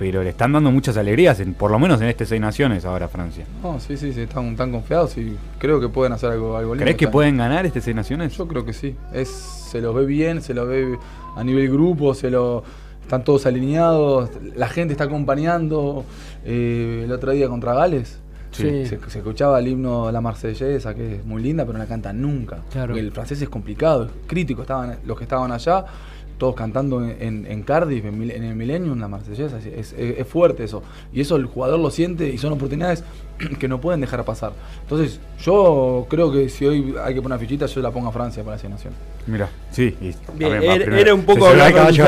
[0.00, 3.06] pero le están dando muchas alegrías, en- por lo menos en este seis naciones ahora
[3.06, 3.44] Francia.
[3.62, 6.84] No, sí, sí, sí, están, están confiados y creo que pueden hacer algo, algo lindo.
[6.84, 8.34] ¿Crees que pueden ganar este seis naciones?
[8.34, 8.96] Yo creo que sí.
[9.12, 10.96] Es, se los ve bien, se los ve
[11.36, 12.64] a nivel grupo, se lo,
[13.02, 16.06] están todos alineados, la gente está acompañando.
[16.46, 18.20] Eh, el otro día contra Gales.
[18.52, 18.86] Sí.
[18.86, 21.88] Se, se escuchaba el himno de la Marsellesa, que es muy linda, pero no la
[21.88, 22.60] cantan nunca.
[22.72, 22.88] Claro.
[22.94, 24.62] Porque el francés es complicado, es crítico.
[24.62, 25.84] Estaban los que estaban allá,
[26.40, 29.58] todos cantando en, en- en Cardiff, en, Mil- en el Millennium, la Marsellesa.
[29.58, 30.82] Es, es- es fuerte eso.
[31.12, 33.04] Y eso el jugador lo siente y son oportunidades
[33.60, 34.52] que no pueden dejar pasar.
[34.82, 38.12] Entonces, yo creo que si hoy hay que poner una fichita, yo la pongo a
[38.12, 38.94] Francia para la selección.
[39.26, 39.94] Mira, sí.
[40.00, 40.62] y Bien,
[40.94, 42.04] era, un poco hablar caballo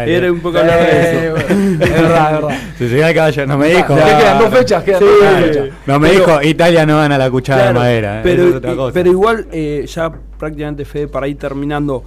[0.00, 0.16] eh.
[0.16, 1.36] Era un poco hablar de eso.
[1.48, 2.58] es verdad, es verdad.
[2.76, 3.96] Se subió al caballo, no me dijo.
[3.96, 5.04] Ya quedan dos fechas, quedan Sí.
[5.06, 5.46] dos Claro.
[5.46, 5.68] fechas.
[5.86, 8.18] No me Pero- dijo, Italia no gana la cuchara Claro, de madera.
[8.18, 8.92] eh, Pero, eso es otra cosa.
[8.94, 12.02] pero igual, eh, ya prácticamente Fede, para ir terminando,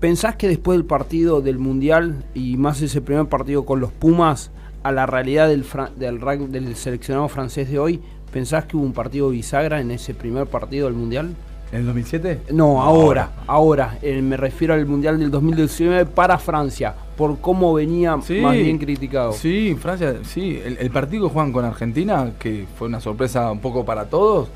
[0.00, 4.50] ¿pensás que después del partido del Mundial y más ese primer partido con los Pumas,
[4.82, 5.64] a la realidad del,
[5.96, 8.00] del, seleccionado francés de hoy,
[8.32, 11.34] ¿pensás que hubo un partido bisagra en ese primer partido del Mundial?
[11.72, 12.40] ¿En el 2007?
[12.52, 18.16] No, ahora, ahora, eh, me refiero al Mundial del 2019 para Francia, por cómo venía
[18.22, 18.40] Sí.
[18.40, 19.32] más bien criticado.
[19.32, 20.60] Sí, Francia, sí.
[20.64, 24.48] El, el partido que juegan con Argentina, que fue una sorpresa un poco para todos,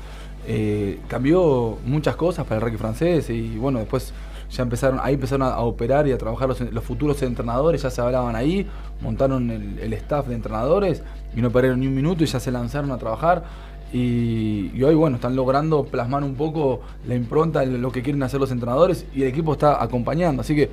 [0.47, 4.11] eh, cambió muchas cosas para el rugby francés y bueno, después
[4.53, 8.35] ya empezaron, ahí empezaron a, operar y a trabajar los, futuros entrenadores, ya se hablaban
[8.35, 8.67] ahí,
[9.01, 11.01] montaron el, staff de entrenadores
[11.35, 13.43] y no perdieron ni un minuto y ya se lanzaron a trabajar.
[13.91, 18.39] Y, hoy, bueno, están logrando plasmar un poco la impronta de lo que quieren hacer
[18.39, 20.41] los entrenadores y el equipo está acompañando.
[20.41, 20.69] Así que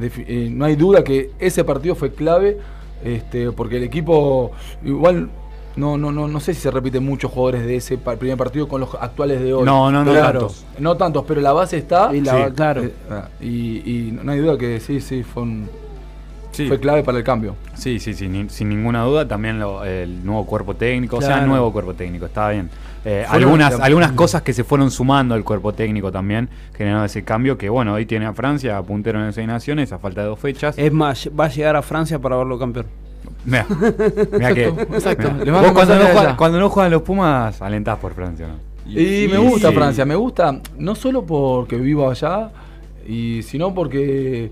[0.00, 2.58] eh, no hay duda que ese partido fue clave,
[3.02, 4.52] este, porque el equipo
[4.82, 5.30] igual
[5.76, 8.68] no, no, no, no sé si se repiten muchos jugadores de ese pa- primer partido
[8.68, 9.64] con los actuales de hoy.
[9.64, 10.64] No, no, no tantos.
[10.78, 12.14] No tantos, pero la base está.
[12.14, 12.52] Y la- Sí.
[12.54, 12.84] claro.
[12.84, 13.48] Eh, ah, y,
[14.08, 15.68] y no hay duda que sí, sí, fue, un-
[16.52, 16.68] Sí.
[16.68, 17.56] fue clave para el cambio.
[17.74, 19.26] Sí, sí, sí, ni- sin ninguna duda.
[19.26, 21.46] También lo- el nuevo cuerpo técnico, o sea, Claro.
[21.48, 22.70] nuevo cuerpo técnico, está bien.
[23.06, 27.58] Eh, algunas, algunas cosas que se fueron sumando al cuerpo técnico también generaron ese cambio.
[27.58, 30.78] Que bueno, hoy tiene a Francia puntero en seis naciones a falta de dos fechas.
[30.78, 32.86] Es más, va a llegar a Francia para verlo campeón.
[33.44, 33.66] Mirá,
[34.32, 34.66] mirá que.
[34.66, 35.30] Exacto.
[35.32, 35.60] mirá.
[35.60, 36.36] Vos cuando, no allá.
[36.36, 38.74] cuando no juegan los Pumas, alentás por Francia, ¿no?
[38.86, 39.74] Y, me gusta sí.
[39.74, 42.50] Francia, me gusta no solo porque vivo allá,
[43.06, 44.50] y sino porque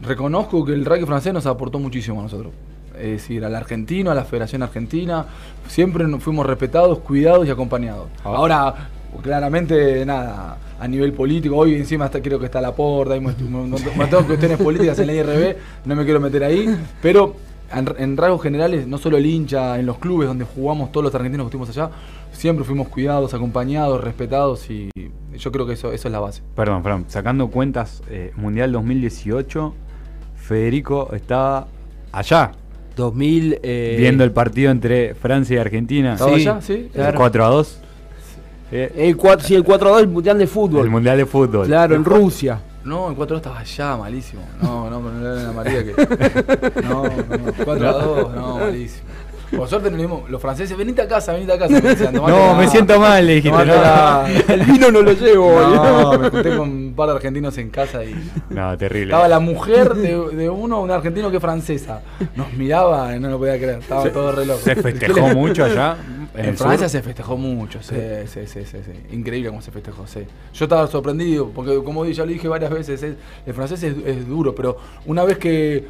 [0.00, 2.52] reconozco que el rugby francés nos aportó muchísimo a nosotros.
[2.94, 5.26] Es decir, al argentino, a la Federación Argentina,
[5.66, 8.08] siempre nos fuimos respetados, cuidados y acompañados.
[8.18, 8.34] Ah.
[8.36, 8.74] Ahora,
[9.22, 13.70] claramente, nada, a nivel político, hoy encima hasta creo que está la porta, hay un
[13.70, 16.68] montón de cuestiones políticas en la IRB, no me quiero meter ahí,
[17.00, 17.34] pero
[17.74, 21.14] en, en rasgos generales, no solo el hincha, en los clubes donde jugamos todos los
[21.14, 21.90] argentinos que estuvimos allá,
[22.32, 24.88] siempre fuimos cuidados, acompañados, respetados y
[25.36, 26.42] yo creo que eso, eso es la base.
[26.54, 29.74] Perdón, Fran, sacando cuentas, eh, Mundial 2018,
[30.36, 31.66] Federico estaba
[32.12, 32.52] allá,
[32.96, 33.58] 2000.
[33.62, 36.14] eh, viendo el partido entre Francia y Argentina.
[36.14, 36.60] ¿Estaba Sí, allá?
[36.60, 36.90] Sí.
[36.92, 37.18] claro.
[37.18, 37.78] 4 a 2.
[38.74, 40.84] Eh, El 4, sí, el 4-2 el Mundial de Fútbol.
[40.84, 41.66] el Mundial de Fútbol.
[41.66, 42.58] Claro, en Rusia.
[42.84, 44.42] No, en 4 estaba allá, malísimo.
[44.60, 46.82] No, no, pero no le hablen a María que.
[46.82, 49.02] No, no, 4 a 2, no, malísimo.
[49.56, 51.74] Por suerte no los franceses, venite a casa, venite a casa.
[51.74, 53.66] me decían, "Tomate No, la- me siento mal, le dijiste.
[53.66, 55.60] la- El vino no lo llevo.
[55.60, 58.14] No, me junté con un par de argentinos en casa y.
[58.48, 59.12] No, terrible.
[59.12, 62.00] Estaba la mujer de, de uno, un argentino que es francesa.
[62.34, 63.80] Nos miraba y no lo podía creer.
[63.80, 64.60] Estaba todo re loco.
[64.64, 65.96] Se festejó mucho allá.
[66.34, 66.98] En, Francia sur.
[66.98, 67.94] se festejó mucho, sí,
[68.26, 69.14] sí, sí, sí, sí.
[69.14, 70.20] Increíble cómo se festejó, sí.
[70.54, 73.16] Yo estaba sorprendido, porque como ya lo dije varias veces, es-
[73.46, 75.84] el francés es, es duro, pero una vez que,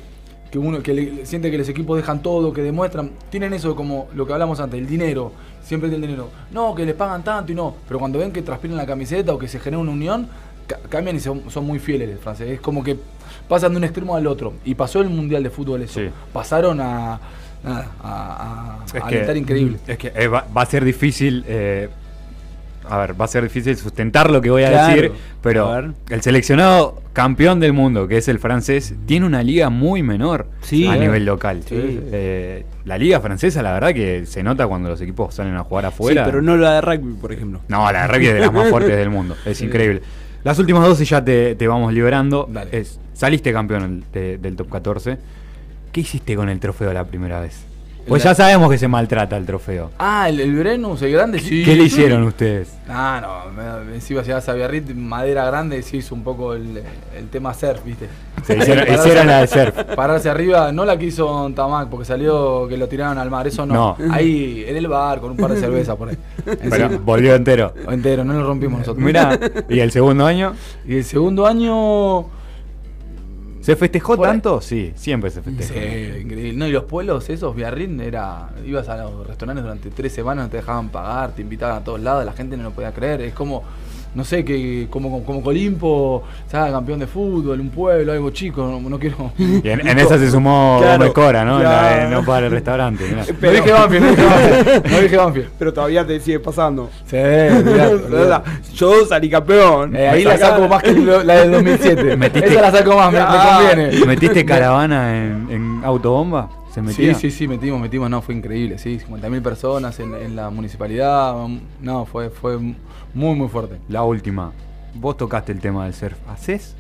[0.51, 4.09] que uno que le- siente que los equipos dejan todo, que demuestran, tienen eso como
[4.15, 5.33] lo que hablamos antes, el dinero,
[5.63, 6.29] siempre el dinero.
[6.51, 9.39] No, que les pagan tanto y no, pero cuando ven que transpiran la camiseta o
[9.39, 10.29] que se genera una unión,
[10.67, 12.55] ca- cambian y son, son muy fieles los franceses.
[12.55, 12.97] Es como que
[13.49, 14.55] pasan de un extremo al otro.
[14.65, 16.01] Y pasó el Mundial de Fútbol eso.
[16.01, 16.09] Sí.
[16.33, 17.21] Pasaron a...
[17.65, 19.79] Nada, a, a, Es a que- alentar increíble.
[19.87, 21.45] Es que eh, va, va a ser difícil.
[21.47, 21.89] eh,
[22.91, 24.95] a ver, va a ser difícil sustentar lo que voy a Claro.
[25.03, 30.03] decir, pero el seleccionado campeón del mundo, que es el francés, tiene una liga muy
[30.03, 30.87] menor Sí.
[30.89, 31.63] a nivel local.
[31.65, 31.77] Sí.
[31.79, 35.87] Eh, la liga francesa, la verdad que se nota cuando los equipos salen a jugar
[35.87, 36.25] afuera.
[36.25, 37.61] Sí, pero no la de rugby, por ejemplo.
[37.69, 39.37] No, la de rugby es de las más fuertes del mundo.
[39.47, 40.03] Es increíble.
[40.43, 42.51] Las últimas dos y ya te, te vamos liberando.
[42.73, 45.19] Es, saliste campeón de- del top 14.
[45.93, 47.65] ¿Qué hiciste con el trofeo la primera vez?
[48.09, 49.91] Pues La- ya sabemos que se maltrata el trofeo.
[49.97, 51.63] Ah, el, el Brennus, el grande, sí.
[51.65, 52.73] ¿Qué le hicieron ustedes?
[52.89, 53.21] Ah,
[53.55, 53.63] no,
[53.95, 56.83] encima llegás a Biarritz, madera grande, se hizo un poco el,
[57.17, 58.09] el tema surf, ¿viste?
[58.45, 59.75] Se hicieron, Pararse- hicieron la de surf.
[59.95, 60.95] Pararse arriba, no la
[61.47, 63.75] en Tamac, porque salió que lo tiraron al mar, eso no.
[63.75, 64.13] No.
[64.13, 66.17] Ahí, en el bar, con un par de cervezas por ahí.
[66.45, 67.73] Pero volvió entero.
[67.89, 69.05] Entero, no lo rompimos nosotros.
[69.05, 69.39] Mirá,
[69.69, 70.55] ¿y el segundo año?
[70.89, 72.42] Y el segundo año.
[73.63, 74.21] ¿Se festejó ahí.
[74.21, 74.61] tanto?
[74.61, 75.73] Sí, siempre se festejó.
[75.73, 76.53] Sí, increíble.
[76.55, 78.51] No, y los pueblos esos, Biarritz, era.
[78.67, 82.01] Ibas a los restaurantes durante tres semanas, no te dejaban pagar, te invitaban a todos
[82.01, 83.23] lados, la gente no lo podía creer.
[83.23, 83.63] Es como,
[84.15, 88.63] no sé, que como, como Colimpo, se haga campeón de fútbol, un pueblo, algo chico,
[88.67, 89.33] no, no quiero.
[89.39, 91.57] Y en, en esa se sumó Claro, Cora, ¿no?
[91.59, 92.11] En la de claro.
[92.21, 93.05] no pagar el restaurante.
[93.09, 93.25] mirá.
[93.41, 94.93] No dije Banfield, no dije Banfield.
[94.93, 95.49] No dije Banfield.
[95.59, 96.91] Pero todavía te sigue pasando.
[97.07, 98.51] Sí, olvidate.
[98.75, 99.97] Yo salí campeón.
[99.97, 102.17] Eh, ahí la saco más que la del 2007.
[102.17, 103.61] Metiste- Esa la saco más, me, me Ah.
[103.73, 104.05] conviene.
[104.07, 106.49] ¿Metiste caravana en, en autobomba?
[106.73, 110.49] ¿Se Sí, sí, sí, metimos, metimos, no, fue increíble, sí, 50.000 personas en, en la
[110.49, 111.35] municipalidad,
[111.83, 112.59] no, fue, fue
[113.15, 113.77] muy, muy fuerte.
[113.89, 114.53] La última.
[114.95, 116.17] Vos tocaste el tema del surf.
[116.29, 116.75] ¿Haces?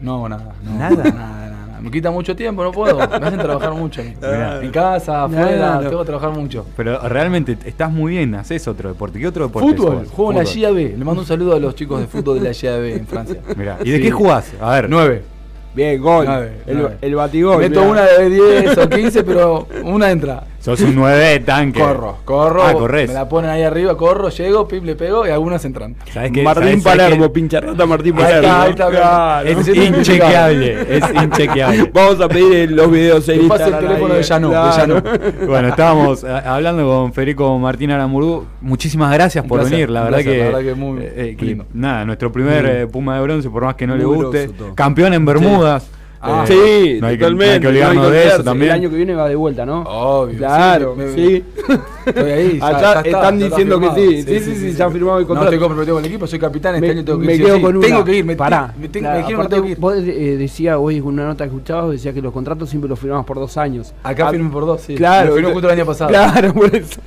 [0.00, 1.04] No, nada, no, ¿Nada?
[1.04, 1.80] nada, nada.
[1.80, 4.00] Me quita mucho tiempo, no puedo, me hacen trabajar mucho.
[4.02, 4.14] a mí.
[4.20, 4.62] Mirá.
[4.62, 6.66] En casa, afuera, tengo que trabajar mucho.
[6.76, 9.18] Pero realmente estás muy bien, haces otro deporte.
[9.18, 10.14] ¿Qué otro deporte Fútbol, sos?
[10.14, 10.44] juego en la.
[10.44, 13.40] GAB, le mando un saludo a los chicos de fútbol de la GAB en Francia.
[13.56, 14.52] Mirá, ¿Y de qué jugás?
[14.60, 14.90] A ver.
[14.90, 15.22] 9.
[15.74, 16.24] Bien, gol.
[16.26, 16.96] Nueve, el, nueve.
[17.00, 17.58] el batigol.
[17.58, 17.90] Meto mirá.
[17.92, 20.44] una de 10 o 15, pero una entra.
[20.60, 21.78] Sos un 9 de tanque.
[21.80, 22.62] Corro, corro.
[22.64, 23.08] Ah, corres.
[23.08, 25.94] Me la ponen ahí arriba, corro, llego, pip, le pego y algunas entran.
[26.14, 27.30] Martín ¿Sabés- sabés Palermo, qué?
[27.30, 28.40] pincha rata Martín Ahí Palermo.
[28.48, 29.48] está, ahí está, Claro.
[29.48, 31.90] Es inchequeable, es inchequeable.
[31.94, 35.02] Vamos a pedir los videos en paso el Instagram teléfono ahí, de Llano, de claro.
[35.46, 38.44] Bueno, estábamos eh, hablando con Federico Martín Aramurú.
[38.60, 39.90] Muchísimas gracias por placer, venir.
[39.90, 41.66] La verdad, placer, que, la verdad que muy eh, eh, lindo.
[41.72, 44.50] nada, nuestro primer eh, Puma de bronce, por más que no le guste.
[44.74, 45.88] Campeón en Bermudas.
[46.20, 47.46] Ah, Eh, Sí, no hay que- totalmente.
[47.46, 48.70] no hay que olvidarnos no hay que de eso también.
[48.72, 49.82] El año que viene va de vuelta, ¿no?
[49.82, 50.38] Obvio.
[50.38, 51.44] Claro, me- sí.
[52.06, 52.58] Estoy ahí.
[52.58, 54.10] ya- Allá ya está, están ya está diciendo que firmado.
[54.10, 54.22] sí.
[54.22, 55.46] Sí, sí, sí, ya ha firmado el No contrato.
[55.52, 56.74] estoy comprometido con el equipo, soy capitán.
[56.74, 57.38] Este Me, año tengo que me ir.
[57.38, 57.62] sí quedo sí.
[57.62, 57.86] con una.
[57.86, 58.74] Tengo que ir, me, Pará.
[58.76, 59.78] me, tengo- Claro, me que tengo que ir.
[59.78, 62.98] Vos eh, decías hoy en una nota que escuchabas, decía que los contratos siempre los
[62.98, 63.94] firmamos por dos años.
[64.02, 64.96] Acá Ah, firme por dos, sí.
[64.96, 65.28] Claro.
[65.30, 66.10] Lo firmé justo el año pasado.
[66.10, 67.00] Claro, por eso.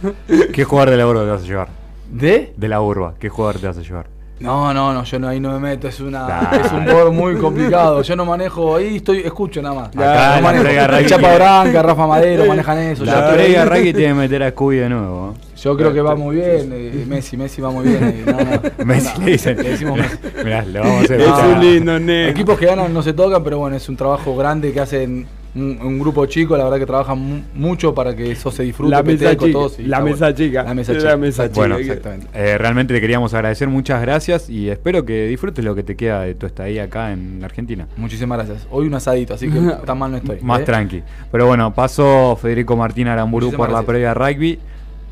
[0.53, 1.67] ¿Qué jugador de la urba te vas a llevar?
[2.09, 2.53] ¿De?
[2.55, 4.05] De la urba, ¿qué jugador te vas a llevar?
[4.41, 6.65] No, no, no, yo no, ahí no me meto, es una Claro.
[6.65, 8.01] es un board muy complicado.
[8.01, 9.87] Yo no manejo, ahí estoy, escucho nada más.
[9.89, 10.65] Acá la no manejo.
[11.07, 13.05] Chapa tiene- Branca, Rafa Madero, manejan eso.
[13.05, 13.55] La ahí.
[13.55, 15.35] Rugby tiene que meter a Scooby de nuevo.
[15.61, 18.03] Yo creo que va muy bien, eh, Messi, Messi va muy bien.
[18.03, 18.61] eh, no, no.
[18.85, 19.57] Messi No, le dicen.
[19.57, 20.17] Le decimos Messi.
[20.43, 22.29] Mirá, le vamos a hacer Es un lindo nene.
[22.29, 25.77] Equipos que ganan no se tocan, pero bueno, es un trabajo grande que hacen un,
[25.81, 28.91] un grupo chico, la verdad que trabajan mu- mucho para que eso se disfrute.
[28.91, 29.51] La mesa chica.
[29.51, 30.35] todos, y La mesa bueno.
[30.37, 30.63] chica.
[30.63, 31.17] La mesa La chica.
[31.17, 31.55] mesa chica.
[31.59, 32.27] Bueno, exactamente.
[32.33, 36.21] Eh, realmente te queríamos agradecer, muchas gracias y espero que disfrutes lo que te queda
[36.21, 37.87] de tu estadía acá en la Argentina.
[37.97, 38.67] Muchísimas gracias.
[38.71, 40.37] Hoy un asadito, así que tan mal no estoy.
[40.41, 40.63] Más ¿eh?
[40.63, 41.03] tranqui.
[41.31, 44.59] Pero bueno, pasó Federico Martín Aramburu Muchísimas por la previa rugby.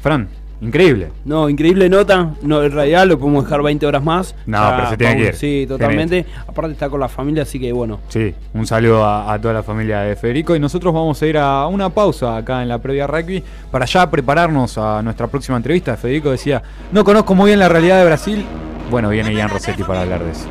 [0.02, 0.30] Fran,
[0.62, 1.10] increíble.
[1.26, 2.32] No, increíble nota.
[2.42, 4.36] No, en realidad lo podemos dejar 20 horas más.
[4.46, 5.36] No, pero se tiene que ir.
[5.36, 6.26] Sí, totalmente.
[6.48, 8.00] Aparte está con la familia, así que bueno.
[8.10, 11.38] Sí, un saludo a, a toda la familia de Federico y nosotros vamos a ir
[11.38, 15.96] a una pausa acá en la previa rugby para ya prepararnos a nuestra próxima entrevista.
[15.98, 18.46] Federico decía, no conozco muy bien la realidad de Brasil.
[18.90, 20.48] Bueno, viene Ian Rossetti para hablar de eso.